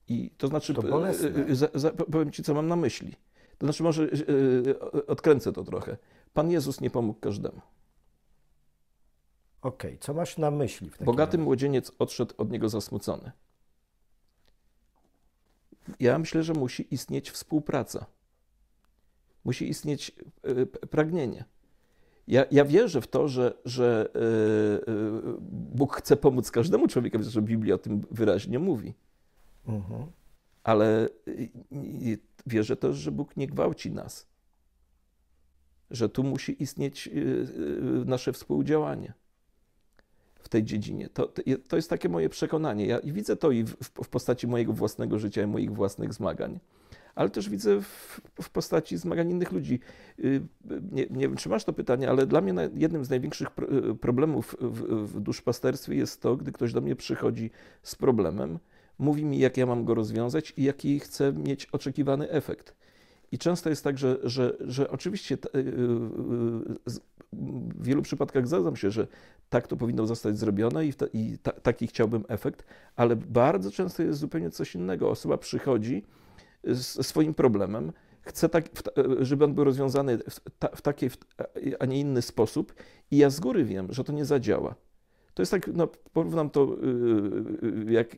I 0.09 0.31
to 0.39 0.49
znaczy, 0.49 0.75
to 0.75 0.83
bolesne. 0.83 1.29
E, 1.29 1.47
e, 1.49 1.55
za, 1.55 1.69
za, 1.75 1.91
powiem 1.91 2.33
Ci, 2.33 2.43
co 2.43 2.55
mam 2.55 2.69
na 2.69 2.77
myśli. 2.77 3.15
To 3.59 3.67
znaczy, 3.67 3.83
może 3.83 4.03
yy, 4.05 5.07
odkręcę 5.07 5.53
to 5.53 5.65
trochę. 5.65 5.97
Pan 6.35 6.51
Jezus 6.51 6.81
nie 6.81 6.91
pomógł 6.91 7.21
każdemu. 7.21 7.61
Okej, 9.63 9.91
okay. 9.91 9.99
co 10.01 10.15
masz 10.15 10.39
na 10.39 10.51
myśli? 10.51 10.91
W 10.91 11.05
Bogaty 11.05 11.37
razie? 11.37 11.45
młodzieniec 11.45 11.93
odszedł 11.99 12.35
od 12.39 12.51
niego 12.51 12.69
zasmucony. 12.69 13.33
Ja 16.01 16.19
myślę, 16.19 16.43
że 16.43 16.53
musi 16.53 16.95
istnieć 16.95 17.31
współpraca. 17.31 18.07
Musi 19.45 19.69
istnieć 19.69 20.13
pragnienie. 20.91 21.45
Ja, 22.29 22.45
ja 22.51 22.65
wierzę 22.65 23.01
w 23.01 23.07
to, 23.07 23.29
że, 23.29 23.55
że 23.65 24.09
yy, 24.87 25.37
Bóg 25.51 25.97
chce 25.97 26.17
pomóc 26.17 26.51
każdemu 26.51 26.89
człowiekowi, 26.89 27.25
że 27.25 27.43
Biblia 27.43 27.75
o 27.75 27.79
tym 27.79 28.03
wyraźnie 28.11 28.59
mówi. 28.59 28.95
Mhm. 29.67 30.07
Ale 30.63 31.09
wierzę 32.47 32.77
też, 32.77 32.97
że 32.97 33.13
Bóg 33.13 33.37
nie 33.37 33.47
gwałci 33.47 33.91
nas. 33.91 34.27
Że 35.91 36.09
tu 36.09 36.25
musi 36.25 36.63
istnieć 36.63 37.11
nasze 38.05 38.33
współdziałanie 38.33 39.13
w 40.43 40.49
tej 40.49 40.65
dziedzinie. 40.65 41.09
To, 41.09 41.33
to 41.69 41.77
jest 41.77 41.91
takie 41.91 42.09
moje 42.09 42.29
przekonanie. 42.29 42.87
Ja 42.87 43.01
widzę 43.05 43.37
to 43.37 43.51
i 43.51 43.65
w, 43.65 43.77
w 44.05 44.09
postaci 44.09 44.47
mojego 44.47 44.73
własnego 44.73 45.19
życia 45.19 45.43
i 45.43 45.47
moich 45.47 45.73
własnych 45.73 46.15
zmagań 46.15 46.61
ale 47.15 47.31
też 47.31 47.49
widzę 47.49 47.81
w, 47.81 48.21
w, 48.43 48.51
postaci 48.51 48.97
zmagań 48.97 49.31
innych 49.31 49.53
ludzi. 49.53 49.81
Y, 50.19 50.43
nie, 50.93 51.07
nie, 51.11 51.29
wiem, 51.29 51.37
czy 51.37 51.49
masz 51.49 51.65
to 51.65 51.73
pytanie, 51.73 52.11
ale 52.11 52.27
dla 52.27 52.41
mnie 52.41 52.71
jednym 52.75 53.05
z 53.05 53.11
największych 53.11 53.49
problemów 54.01 54.57
w, 54.61 55.07
w 55.07 55.21
duszpasterstwie 55.21 55.95
jest 55.95 56.23
to, 56.23 56.37
gdy 56.37 56.53
ktoś 56.53 56.73
do 56.73 56.81
mnie 56.81 56.97
przychodzi 56.97 57.51
z 57.83 57.95
problemem, 57.95 58.59
mówi 58.99 59.25
mi, 59.25 59.39
jak 59.39 59.57
ja 59.57 59.67
mam 59.67 59.85
go 59.85 59.95
rozwiązać 59.95 60.53
i 60.57 60.63
jaki 60.63 61.01
chcę 61.01 61.33
mieć 61.33 61.67
oczekiwany 61.67 62.31
efekt. 62.31 62.75
I 63.33 63.39
często 63.39 63.71
jest 63.71 63.85
tak, 63.85 63.99
że, 63.99 64.19
że, 64.23 64.57
że 64.61 64.91
oczywiście 64.91 65.35
y, 65.35 65.59
y, 65.59 65.63
w 67.33 67.85
wielu 67.85 68.03
przypadkach 68.03 68.49
zgadzam 68.49 68.77
się, 68.77 68.91
że 68.91 69.07
tak 69.49 69.67
to 69.67 69.77
powinno 69.77 70.07
zostać 70.07 70.39
zrobione 70.39 70.87
i, 70.87 70.95
ta, 70.95 71.07
i 71.13 71.39
ta, 71.43 71.53
taki 71.53 71.87
chciałbym 71.87 72.25
efekt, 72.29 72.65
ale 72.97 73.17
bardzo 73.17 73.71
często 73.71 74.03
jest 74.03 74.19
zupełnie 74.19 74.51
coś 74.51 74.75
innego. 74.75 75.11
Osoba 75.11 75.39
przychodzi 75.39 76.03
ze 76.65 77.03
swoim 77.03 77.35
problemem, 77.35 77.93
chce 78.21 78.49
tak, 78.49 78.65
żeby 79.21 79.45
on 79.45 79.55
był 79.55 79.65
rozwiązany 79.65 80.19
w, 80.19 80.41
ta, 80.59 80.69
w 80.69 80.83
taki, 80.83 81.11
a 81.79 81.87
nie 81.87 82.01
inny 82.01 82.23
sposób 82.23 82.75
i 83.11 83.17
ja 83.17 83.31
z 83.31 83.41
góry 83.41 83.65
wiem, 83.65 83.87
że 83.91 84.05
to 84.05 84.13
nie 84.13 84.25
zadziała. 84.25 84.75
To 85.35 85.43
jest 85.43 85.53
tak, 85.53 85.67
no, 85.75 85.89
porównam 86.13 86.51
to, 86.51 86.77
y, 86.83 87.89
y, 87.89 87.93
jak 87.93 88.17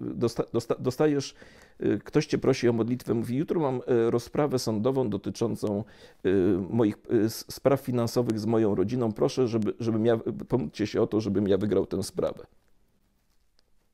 dosta, 0.00 0.44
dostajesz, 0.78 1.34
y, 1.82 2.00
ktoś 2.04 2.26
cię 2.26 2.38
prosi 2.38 2.68
o 2.68 2.72
modlitwę, 2.72 3.14
mówi, 3.14 3.36
jutro 3.36 3.60
mam 3.60 3.80
rozprawę 3.86 4.58
sądową 4.58 5.10
dotyczącą 5.10 5.84
moich 6.70 6.96
spraw 7.28 7.80
finansowych 7.80 8.38
z 8.38 8.46
moją 8.46 8.74
rodziną, 8.74 9.12
proszę, 9.12 9.48
żeby, 9.48 9.74
żebym 9.80 10.06
ja, 10.06 10.18
pomóżcie 10.48 10.86
się 10.86 11.02
o 11.02 11.06
to, 11.06 11.20
żebym 11.20 11.48
ja 11.48 11.58
wygrał 11.58 11.86
tę 11.86 12.02
sprawę. 12.02 12.46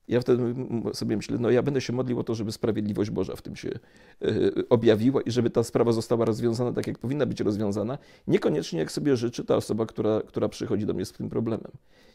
Ja 0.07 0.21
wtedy 0.21 0.55
sobie 0.93 1.17
myślę, 1.17 1.37
no 1.39 1.49
ja 1.49 1.63
będę 1.63 1.81
się 1.81 1.93
modlił 1.93 2.19
o 2.19 2.23
to, 2.23 2.35
żeby 2.35 2.51
sprawiedliwość 2.51 3.09
Boża 3.09 3.35
w 3.35 3.41
tym 3.41 3.55
się 3.55 3.69
e, 3.69 4.29
objawiła 4.69 5.21
i 5.21 5.31
żeby 5.31 5.49
ta 5.49 5.63
sprawa 5.63 5.91
została 5.91 6.25
rozwiązana 6.25 6.71
tak, 6.71 6.87
jak 6.87 6.99
powinna 6.99 7.25
być 7.25 7.39
rozwiązana. 7.39 7.97
Niekoniecznie 8.27 8.79
jak 8.79 8.91
sobie 8.91 9.17
życzy 9.17 9.45
ta 9.45 9.55
osoba, 9.55 9.85
która, 9.85 10.21
która 10.27 10.49
przychodzi 10.49 10.85
do 10.85 10.93
mnie 10.93 11.05
z 11.05 11.11
tym 11.11 11.29
problemem. 11.29 11.71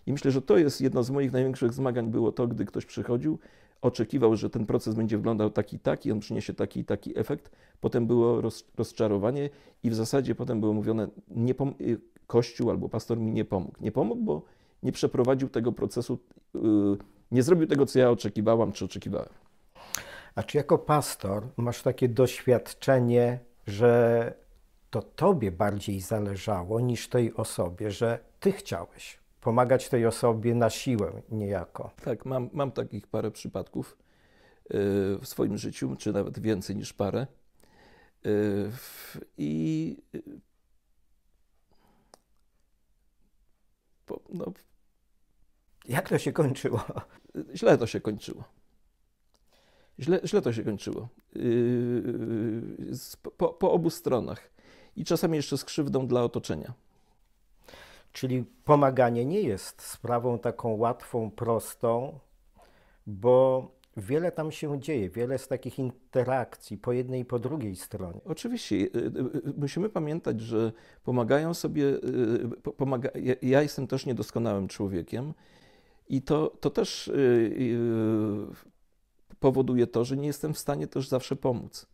I 0.06 0.12
myślę, 0.12 0.30
że 0.30 0.42
to 0.42 0.58
jest 0.58 0.80
jedno 0.80 1.02
z 1.02 1.10
moich 1.10 1.32
największych 1.32 1.72
zmagań 1.72 2.10
było 2.10 2.32
to, 2.32 2.46
gdy 2.46 2.64
ktoś 2.64 2.86
przychodził, 2.86 3.38
oczekiwał, 3.82 4.36
że 4.36 4.50
ten 4.50 4.66
proces 4.66 4.94
będzie 4.94 5.16
wyglądał 5.16 5.50
taki 5.50 5.76
i 5.76 5.78
taki, 5.78 6.12
on 6.12 6.20
przyniesie 6.20 6.54
taki 6.54 6.80
i 6.80 6.84
taki 6.84 7.18
efekt. 7.18 7.50
Potem 7.80 8.06
było 8.06 8.40
roz, 8.40 8.64
rozczarowanie 8.76 9.50
i 9.82 9.90
w 9.90 9.94
zasadzie 9.94 10.34
potem 10.34 10.60
było 10.60 10.72
mówione, 10.72 11.08
nie 11.30 11.54
y, 11.80 12.00
Kościół 12.26 12.70
albo 12.70 12.88
pastor 12.88 13.18
mi 13.18 13.32
nie 13.32 13.44
pomógł. 13.44 13.74
Nie 13.80 13.92
pomógł, 13.92 14.22
bo 14.22 14.42
nie 14.82 14.92
przeprowadził 14.92 15.48
tego 15.48 15.72
procesu 15.72 16.18
yy, 16.54 16.60
nie 17.32 17.42
zrobił 17.42 17.66
tego, 17.66 17.86
co 17.86 17.98
ja 17.98 18.10
oczekiwałam 18.10 18.72
czy 18.72 18.84
oczekiwałem. 18.84 19.28
A 20.34 20.42
czy 20.42 20.56
jako 20.56 20.78
pastor 20.78 21.48
masz 21.56 21.82
takie 21.82 22.08
doświadczenie, 22.08 23.38
że 23.66 24.34
to 24.90 25.02
tobie 25.02 25.52
bardziej 25.52 26.00
zależało 26.00 26.80
niż 26.80 27.08
tej 27.08 27.34
osobie, 27.34 27.90
że 27.90 28.18
ty 28.40 28.52
chciałeś 28.52 29.20
pomagać 29.40 29.88
tej 29.88 30.06
osobie 30.06 30.54
na 30.54 30.70
siłę 30.70 31.22
niejako? 31.30 31.90
Tak, 32.04 32.24
mam, 32.24 32.50
mam 32.52 32.72
takich 32.72 33.06
parę 33.06 33.30
przypadków 33.30 33.96
y, 34.64 34.74
w 35.18 35.24
swoim 35.24 35.58
życiu, 35.58 35.96
czy 35.96 36.12
nawet 36.12 36.38
więcej 36.38 36.76
niż 36.76 36.92
parę. 36.92 37.26
Y, 38.26 38.70
I 39.38 39.96
y, 40.14 40.22
no, 44.28 44.52
jak 45.88 46.08
to 46.08 46.18
się 46.18 46.32
kończyło? 46.32 46.84
Źle 47.54 47.78
to 47.78 47.86
się 47.86 48.00
kończyło. 48.00 48.44
Źle, 50.00 50.20
źle 50.24 50.42
to 50.42 50.52
się 50.52 50.64
kończyło. 50.64 51.08
Yy, 51.32 51.42
po, 53.36 53.48
po 53.48 53.72
obu 53.72 53.90
stronach. 53.90 54.50
I 54.96 55.04
czasami 55.04 55.36
jeszcze 55.36 55.58
z 55.58 55.64
krzywdą 55.64 56.06
dla 56.06 56.22
otoczenia. 56.22 56.72
Czyli 58.12 58.44
pomaganie 58.64 59.24
nie 59.24 59.40
jest 59.40 59.82
sprawą 59.82 60.38
taką 60.38 60.76
łatwą, 60.76 61.30
prostą, 61.30 62.18
bo 63.06 63.68
wiele 63.96 64.32
tam 64.32 64.52
się 64.52 64.80
dzieje, 64.80 65.10
wiele 65.10 65.38
z 65.38 65.48
takich 65.48 65.78
interakcji 65.78 66.78
po 66.78 66.92
jednej 66.92 67.20
i 67.20 67.24
po 67.24 67.38
drugiej 67.38 67.76
stronie. 67.76 68.20
Oczywiście. 68.24 68.76
Y, 68.76 68.88
y, 68.94 69.48
y, 69.48 69.52
musimy 69.56 69.88
pamiętać, 69.88 70.40
że 70.40 70.72
pomagają 71.04 71.54
sobie. 71.54 71.84
Pomaga, 72.76 73.10
ja 73.42 73.62
jestem 73.62 73.86
też 73.86 74.06
niedoskonałym 74.06 74.68
człowiekiem 74.68 75.34
i 76.10 76.22
to, 76.22 76.56
to 76.60 76.70
też 76.70 77.10
yy, 77.14 78.46
powoduje 79.40 79.86
to, 79.86 80.04
że 80.04 80.16
nie 80.16 80.26
jestem 80.26 80.54
w 80.54 80.58
stanie 80.58 80.86
też 80.86 81.08
zawsze 81.08 81.36
pomóc. 81.36 81.86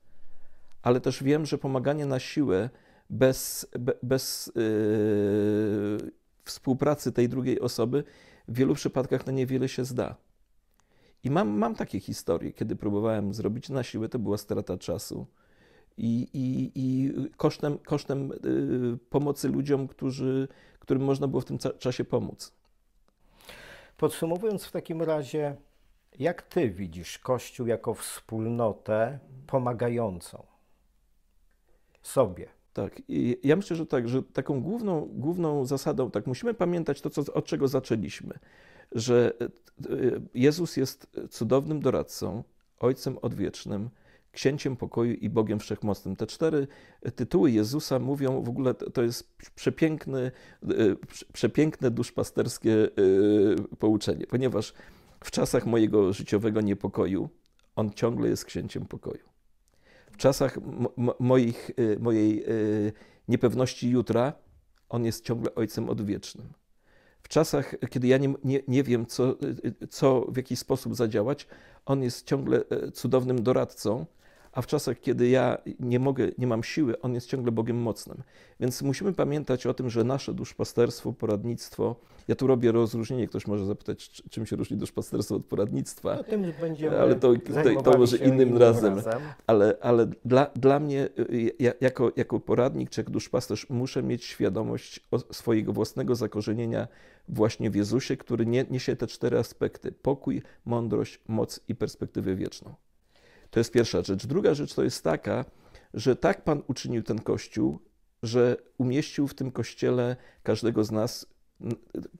Ale 0.83 1.01
też 1.01 1.23
wiem, 1.23 1.47
że 1.47 1.59
pomaganie 1.59 2.07
na 2.07 2.19
siłę 2.19 2.71
bez, 3.11 3.67
be, 3.79 3.93
bez 4.03 4.53
yy, 4.55 6.13
współpracy 6.45 7.13
tej 7.13 7.29
drugiej 7.29 7.61
osoby 7.61 8.05
w 8.49 8.57
wielu 8.57 8.75
przypadkach 8.75 9.27
na 9.27 9.33
niewiele 9.33 9.69
się 9.69 9.85
zda. 9.85 10.17
I 11.25 11.31
mam, 11.31 11.49
mam 11.49 11.75
takie 11.75 12.01
historie, 12.01 12.53
kiedy 12.53 12.77
próbowałem 12.77 13.35
zrobić 13.35 13.69
na 13.69 13.83
siłę, 13.83 14.09
to 14.09 14.19
była 14.19 14.39
strata 14.39 14.79
czasu. 14.79 15.27
I, 15.99 16.29
i, 16.33 16.73
i 16.75 17.13
kosztem, 17.37 17.79
kosztem 17.79 18.33
pomocy 19.11 19.49
ludziom, 19.49 19.89
którzy, 19.89 20.49
którym 20.79 21.05
można 21.05 21.29
było 21.29 21.41
w 21.41 21.45
tym 21.45 21.59
czasie 21.79 22.05
pomóc. 22.05 22.53
Podsumowując 23.97 24.65
w 24.65 24.73
takim 24.73 25.03
razie, 25.03 25.57
jak 26.19 26.43
ty 26.43 26.71
widzisz 26.71 27.19
Kościół 27.19 27.67
jako 27.67 27.95
wspólnotę 27.95 29.19
pomagającą 29.47 30.47
sobie? 32.03 32.49
Tak, 32.73 33.03
I 33.09 33.39
ja 33.43 33.57
myślę, 33.57 33.77
że 33.77 33.87
tak, 33.87 34.09
że 34.09 34.23
taką 34.23 34.63
główną, 34.63 35.09
główną 35.13 35.65
zasadą, 35.65 36.11
tak, 36.11 36.27
musimy 36.27 36.55
pamiętać 36.55 37.01
to, 37.01 37.11
co, 37.11 37.35
od 37.35 37.45
czego 37.45 37.69
zaczęliśmy, 37.69 38.39
że 38.93 39.33
e, 39.41 39.49
Jezus 40.35 40.77
jest 40.77 41.11
cudownym 41.31 41.81
doradcą, 41.81 42.43
Ojcem 42.79 43.19
Odwiecznym, 43.19 43.91
Księciem 44.37 44.77
Pokoju 44.77 45.13
i 45.15 45.31
Bogiem 45.31 45.59
Wszechmocnym. 45.59 46.17
Te 46.17 46.27
cztery 46.27 46.67
tytuły 47.15 47.51
Jezusa 47.51 47.99
mówią 47.99 48.43
w 48.43 48.49
ogóle, 48.49 48.75
to 48.75 49.03
jest 49.03 49.37
przepiękny, 49.55 50.31
e, 50.63 50.69
przepiękne 51.33 51.91
duszpasterskie 51.91 52.85
e, 52.85 52.89
pouczenie, 53.79 54.27
ponieważ 54.27 54.75
w 55.25 55.31
czasach 55.31 55.67
mojego 55.67 56.13
życiowego 56.13 56.61
niepokoju 56.61 57.29
On 57.77 57.91
ciągle 57.91 58.29
jest 58.29 58.45
Księciem 58.45 58.87
Pokoju. 58.87 59.25
W 60.13 60.17
czasach 60.17 60.59
moich, 61.19 61.71
e, 61.77 61.99
mojej 61.99 62.45
niepewności 63.29 63.91
jutra 63.91 64.33
On 64.89 65.05
jest 65.05 65.25
ciągle 65.25 65.55
Ojcem 65.55 65.89
Odwiecznym. 65.89 66.49
W 67.23 67.29
czasach, 67.29 67.75
kiedy 67.91 68.07
ja 68.07 68.19
nie, 68.19 68.35
nie, 68.45 68.61
nie 68.69 68.83
wiem, 68.83 69.07
co, 69.07 69.37
co, 69.91 70.21
w 70.21 70.37
jaki 70.37 70.57
sposób 70.57 70.95
zadziałać, 70.95 71.47
On 71.87 72.03
jest 72.03 72.27
ciągle 72.27 72.65
cudownym 72.93 73.43
doradcą, 73.43 74.07
a 74.57 74.63
w 74.63 74.67
czasach, 74.67 75.01
kiedy 75.01 75.29
ja 75.29 75.59
nie 75.81 75.99
mogę, 75.99 76.29
nie 76.39 76.47
mam 76.47 76.63
siły, 76.63 77.01
On 77.01 77.15
jest 77.15 77.27
ciągle 77.29 77.53
Bogiem 77.53 77.77
mocnym. 77.77 78.23
Więc 78.61 78.83
musimy 78.83 79.13
pamiętać 79.13 79.67
o 79.67 79.75
tym, 79.75 79.91
że 79.91 80.05
nasze 80.05 80.35
duszpasterstwo, 80.35 81.13
poradnictwo, 81.13 81.97
ja 82.29 82.35
tu 82.35 82.47
robię 82.47 82.73
rozróżnienie, 82.73 83.29
ktoś 83.29 83.47
może 83.47 83.67
zapytać, 83.67 84.23
czym 84.31 84.47
się 84.47 84.57
różni 84.57 84.77
duszpasterstwo 84.77 85.37
od 85.37 85.45
poradnictwa, 85.45 86.19
no, 86.91 86.97
ale 86.97 87.15
to, 87.15 87.35
to, 87.75 87.83
to 87.83 87.99
może 87.99 88.17
innym 88.17 88.57
razem. 88.57 88.95
razem. 88.95 89.23
Ale, 89.47 89.77
ale 89.81 90.07
dla, 90.25 90.51
dla 90.55 90.81
mnie, 90.81 91.09
ja, 91.59 91.73
jako, 91.81 92.13
jako 92.17 92.41
poradnik 92.41 92.91
czy 92.91 93.01
jako 93.01 93.11
duszpasterz, 93.13 93.71
muszę 93.71 94.03
mieć 94.03 94.25
świadomość 94.25 95.01
swojego 95.33 95.73
własnego 95.73 96.15
zakorzenienia 96.15 96.89
właśnie 97.29 97.71
w 97.71 97.75
Jezusie, 97.75 98.17
który 98.17 98.47
nie, 98.47 98.65
niesie 98.71 98.97
te 98.97 99.07
cztery 99.07 99.39
aspekty: 99.39 99.93
pokój, 99.93 100.43
mądrość, 100.65 101.21
moc 101.29 101.61
i 101.69 101.75
perspektywę 101.75 102.35
wieczną. 102.35 102.75
To 103.57 103.61
jest 103.61 103.73
pierwsza 103.73 104.03
rzecz. 104.03 104.27
Druga 104.27 104.55
rzecz 104.55 104.75
to 104.75 104.85
jest 104.85 105.05
taka, 105.05 105.45
że 105.95 106.17
tak 106.17 106.45
Pan 106.45 106.63
uczynił 106.69 107.03
ten 107.03 107.19
kościół, 107.19 107.79
że 108.23 108.57
umieścił 108.79 109.29
w 109.29 109.35
tym 109.35 109.51
kościele 109.51 110.17
każdego 110.43 110.85
z 110.85 110.91
nas. 110.91 111.27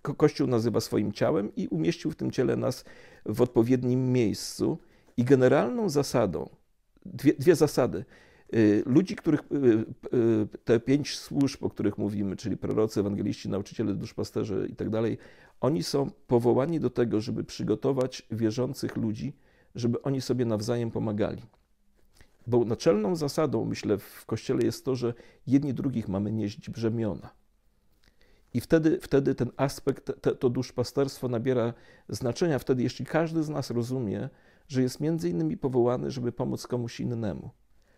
Kościół 0.03 0.47
nazywa 0.47 0.81
swoim 0.81 1.13
ciałem 1.13 1.55
i 1.57 1.69
umieścił 1.69 2.11
w 2.11 2.17
tym 2.17 2.31
ciele 2.31 2.57
nas 2.57 2.85
w 3.27 3.43
odpowiednim 3.43 4.13
miejscu. 4.13 4.79
I 5.17 5.25
generalną 5.25 5.89
zasadą, 5.89 6.49
dwie, 7.07 7.35
dwie 7.35 7.55
zasady. 7.55 8.05
Y, 8.55 8.83
ludzi, 8.87 9.17
których 9.17 9.41
y, 9.41 10.17
y, 10.17 10.49
te 10.65 10.81
pięć 10.81 11.19
służb, 11.19 11.65
o 11.65 11.71
których 11.71 11.99
mówimy, 11.99 12.37
czyli 12.37 12.57
prorocy, 12.57 13.01
ewangeliści, 13.01 13.49
nauczyciele, 13.49 13.95
duszpasterze 13.95 14.67
i 14.69 14.77
tak 14.77 14.91
dalej, 14.91 15.19
oni 15.61 15.83
są 15.83 16.11
powołani 16.27 16.81
do 16.81 16.91
tego, 16.91 17.21
żeby 17.21 17.45
przygotować 17.45 18.23
wierzących 18.31 18.97
ludzi 18.97 19.33
żeby 19.77 20.03
oni 20.03 20.21
sobie 20.21 20.45
nawzajem 20.45 20.91
pomagali. 20.91 21.43
Bo 22.47 22.65
naczelną 22.65 23.17
zasadą, 23.17 23.65
myślę, 23.65 23.99
w 23.99 24.27
Kościele 24.27 24.65
jest 24.65 24.85
to, 24.85 24.97
że 24.97 25.15
jedni 25.47 25.75
drugich 25.75 26.09
mamy 26.09 26.33
nieść 26.33 26.71
brzemiona. 26.71 27.31
I 28.55 28.61
wtedy, 28.61 28.99
wtedy 29.03 29.35
ten 29.35 29.51
aspekt, 29.57 30.13
te, 30.21 30.35
to 30.35 30.51
duszpasterstwo 30.51 31.29
nabiera 31.29 31.75
znaczenia, 32.09 32.59
wtedy 32.59 32.83
jeśli 32.83 33.07
każdy 33.07 33.43
z 33.43 33.49
nas 33.49 33.71
rozumie, 33.71 34.29
że 34.69 34.83
jest 34.83 35.01
między 35.01 35.29
innymi 35.29 35.57
powołany, 35.57 36.11
żeby 36.11 36.33
pomóc 36.33 36.67
komuś 36.67 37.01
innemu. 37.01 37.51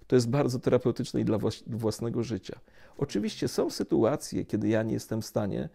To 0.07 0.17
jest 0.17 0.31
bardzo 0.31 0.59
terapeutyczne 0.59 1.21
i 1.21 1.25
dla 1.25 1.39
własnego 1.67 2.23
życia. 2.23 2.61
Oczywiście 2.99 3.49
są 3.49 3.71
sytuacje, 3.71 4.45
kiedy 4.45 4.69
ja 4.69 4.83
nie 4.83 4.93
jestem 4.93 5.23
w 5.23 5.27
stanie, 5.27 5.69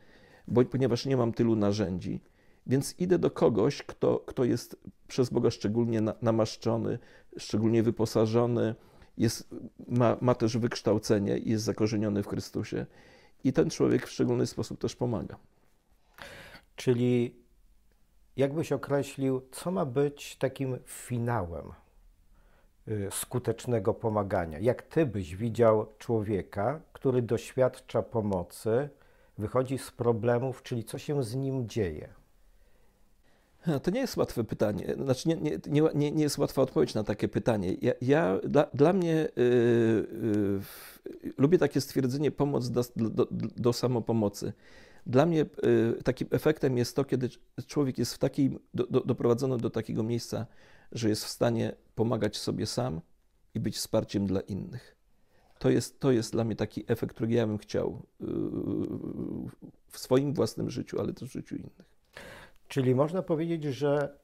bo, 0.48 0.66
ponieważ 0.66 1.06
nie 1.06 1.18
mam 1.18 1.34
tylu 1.34 1.56
narzędzi, 1.56 2.22
więc 2.68 3.00
idę 3.00 3.20
do 3.20 3.32
kogoś, 3.32 3.84
kto, 3.84 4.24
kto 4.26 4.44
jest 4.44 4.78
przez 5.08 5.30
Boga 5.30 5.52
szczególnie 5.52 6.02
namaszczony, 6.22 7.00
szczególnie 7.38 7.84
wyposażony, 7.84 8.76
jest, 9.18 9.56
ma, 9.88 10.18
ma 10.22 10.36
też 10.36 10.58
wykształcenie 10.58 11.38
i 11.38 11.50
jest 11.50 11.64
zakorzeniony 11.64 12.24
w 12.24 12.28
Chrystusie. 12.28 12.86
I 13.44 13.54
ten 13.54 13.70
człowiek 13.70 14.08
w 14.08 14.12
szczególny 14.12 14.48
sposób 14.48 14.80
też 14.80 14.96
pomaga. 14.96 15.38
Czyli 16.76 17.36
jakbyś 18.38 18.72
określił, 18.72 19.42
co 19.52 19.72
ma 19.72 19.86
być 19.86 20.36
takim 20.36 20.78
finałem 20.86 21.72
y, 22.88 23.10
skutecznego 23.12 23.94
pomagania? 23.94 24.60
Jak 24.60 24.82
ty 24.82 25.06
byś 25.06 25.36
widział 25.36 25.88
człowieka, 25.98 26.82
który 26.94 27.22
doświadcza 27.22 28.02
pomocy, 28.02 28.90
wychodzi 29.38 29.78
z 29.78 29.92
problemów, 29.92 30.64
czyli 30.64 30.84
co 30.84 30.98
się 30.98 31.24
z 31.24 31.36
nim 31.36 31.70
dzieje? 31.70 32.23
To 33.84 33.92
nie 33.92 34.00
jest 34.00 34.18
łatwe 34.18 34.44
pytanie. 34.44 34.96
Znaczy, 35.04 35.30
nie, 35.30 35.36
nie, 35.36 35.82
nie, 35.96 36.12
nie 36.12 36.24
jest 36.24 36.38
łatwa 36.38 36.62
odpowiedź 36.62 36.94
na 36.94 37.04
takie 37.04 37.28
pytanie. 37.28 37.76
Ja, 37.82 37.94
ja 38.02 38.40
dla, 38.44 38.68
dla, 38.74 38.94
mnie 38.94 39.28
yy, 39.36 40.08
yy, 41.24 41.34
lubię 41.38 41.58
takie 41.58 41.82
stwierdzenie 41.82 42.32
pomoc 42.32 42.70
do, 42.70 42.84
do, 42.96 43.28
do 43.58 43.74
samopomocy. 43.74 44.54
Dla 45.06 45.26
mnie 45.26 45.46
yy, 45.64 46.04
takim 46.04 46.28
efektem 46.32 46.78
jest 46.78 46.96
to, 46.96 47.06
kiedy 47.06 47.30
człowiek 47.68 47.98
jest 47.98 48.14
w 48.14 48.18
takiej, 48.18 48.60
do, 48.74 48.88
do, 48.88 49.02
doprowadzony 49.02 49.58
do 49.58 49.70
takiego 49.70 50.04
miejsca, 50.04 50.46
że 50.92 51.10
jest 51.10 51.26
w 51.26 51.30
stanie 51.30 51.76
pomagać 51.96 52.38
sobie 52.38 52.66
sam 52.66 53.02
i 53.54 53.60
być 53.60 53.76
wsparciem 53.76 54.26
dla 54.26 54.42
innych. 54.42 54.96
To 55.60 55.70
jest, 55.70 56.00
to 56.00 56.12
jest 56.12 56.32
dla 56.32 56.44
mnie 56.44 56.56
taki 56.56 56.84
efekt, 56.88 57.16
który 57.16 57.32
ja 57.32 57.48
bym 57.48 57.58
chciał 57.58 58.06
yy, 58.20 58.28
w 59.88 59.98
swoim 59.98 60.34
własnym 60.34 60.70
życiu, 60.70 61.00
ale 61.00 61.14
też 61.14 61.30
w 61.30 61.34
życiu 61.34 61.56
innych. 61.56 61.94
Czyli 62.74 62.96
można 62.96 63.22
powiedzieć, 63.22 63.64
że 63.64 64.18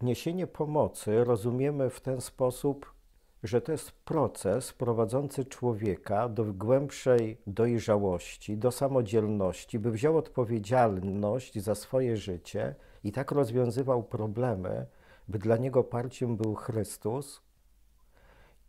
niesienie 0.00 0.46
pomocy 0.46 1.24
rozumiemy 1.24 1.90
w 1.90 2.00
ten 2.00 2.20
sposób, 2.20 2.94
że 3.42 3.60
to 3.60 3.72
jest 3.72 3.92
proces 3.92 4.72
prowadzący 4.72 5.44
człowieka 5.44 6.28
do 6.28 6.44
głębszej 6.44 7.40
dojrzałości, 7.46 8.56
do 8.56 8.70
samodzielności, 8.70 9.78
by 9.78 9.90
wziął 9.90 10.16
odpowiedzialność 10.16 11.58
za 11.58 11.74
swoje 11.74 12.16
życie 12.16 12.74
i 13.04 13.12
tak 13.12 13.30
rozwiązywał 13.30 14.02
problemy, 14.02 14.86
by 15.28 15.38
dla 15.38 15.56
niego 15.56 15.84
parciem 15.84 16.36
był 16.36 16.54
Chrystus 16.54 17.42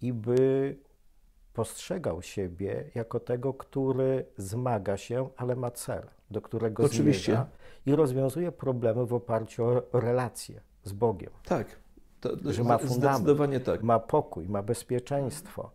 i 0.01 0.13
by 0.13 0.77
postrzegał 1.53 2.21
siebie 2.21 2.91
jako 2.95 3.19
tego, 3.19 3.53
który 3.53 4.25
zmaga 4.37 4.97
się, 4.97 5.29
ale 5.37 5.55
ma 5.55 5.71
cel, 5.71 6.18
do 6.31 6.41
którego 6.41 6.83
Oczywiście. 6.83 7.31
zmierza 7.31 7.47
i 7.85 7.95
rozwiązuje 7.95 8.51
problemy 8.51 9.05
w 9.05 9.13
oparciu 9.13 9.65
o 9.65 9.99
relacje 9.99 10.61
z 10.83 10.93
Bogiem. 10.93 11.31
Tak. 11.45 11.79
To, 12.21 12.37
to 12.37 12.53
że 12.53 12.63
ma 12.63 12.77
fundament, 12.77 13.65
tak. 13.65 13.83
ma 13.83 13.99
pokój, 13.99 14.49
ma 14.49 14.63
bezpieczeństwo. 14.63 15.71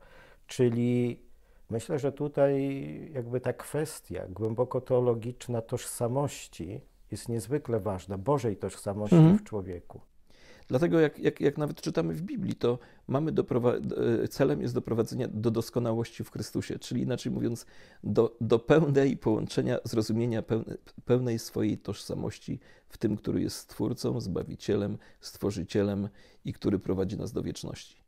Czyli 0.46 1.22
myślę, 1.70 1.98
że 1.98 2.12
tutaj 2.12 3.10
jakby 3.12 3.40
ta 3.40 3.52
kwestia 3.52 4.28
głęboko 4.28 4.80
teologiczna 4.80 5.62
tożsamości 5.62 6.80
jest 7.10 7.28
niezwykle 7.28 7.80
ważna, 7.80 8.18
Bożej 8.18 8.56
tożsamości 8.56 9.16
mhm. 9.16 9.38
w 9.38 9.44
człowieku. 9.44 10.00
Dlatego 10.68 11.00
jak, 11.00 11.18
jak, 11.18 11.40
jak 11.40 11.58
nawet 11.58 11.80
czytamy 11.80 12.14
w 12.14 12.22
Biblii, 12.22 12.54
to 12.54 12.78
mamy 13.08 13.32
e, 14.22 14.28
celem 14.28 14.62
jest 14.62 14.74
doprowadzenie 14.74 15.28
do 15.28 15.50
doskonałości 15.50 16.24
w 16.24 16.30
Chrystusie, 16.30 16.78
czyli 16.78 17.02
inaczej 17.02 17.32
mówiąc, 17.32 17.66
do, 18.04 18.36
do 18.40 18.58
pełnej 18.58 19.16
połączenia, 19.16 19.78
zrozumienia 19.84 20.42
pełne, 20.42 20.76
pełnej 21.04 21.38
swojej 21.38 21.78
tożsamości 21.78 22.60
w 22.88 22.98
tym, 22.98 23.16
który 23.16 23.42
jest 23.42 23.56
Stwórcą, 23.56 24.20
Zbawicielem, 24.20 24.98
Stworzycielem 25.20 26.08
i 26.44 26.52
który 26.52 26.78
prowadzi 26.78 27.16
nas 27.16 27.32
do 27.32 27.42
wieczności. 27.42 28.03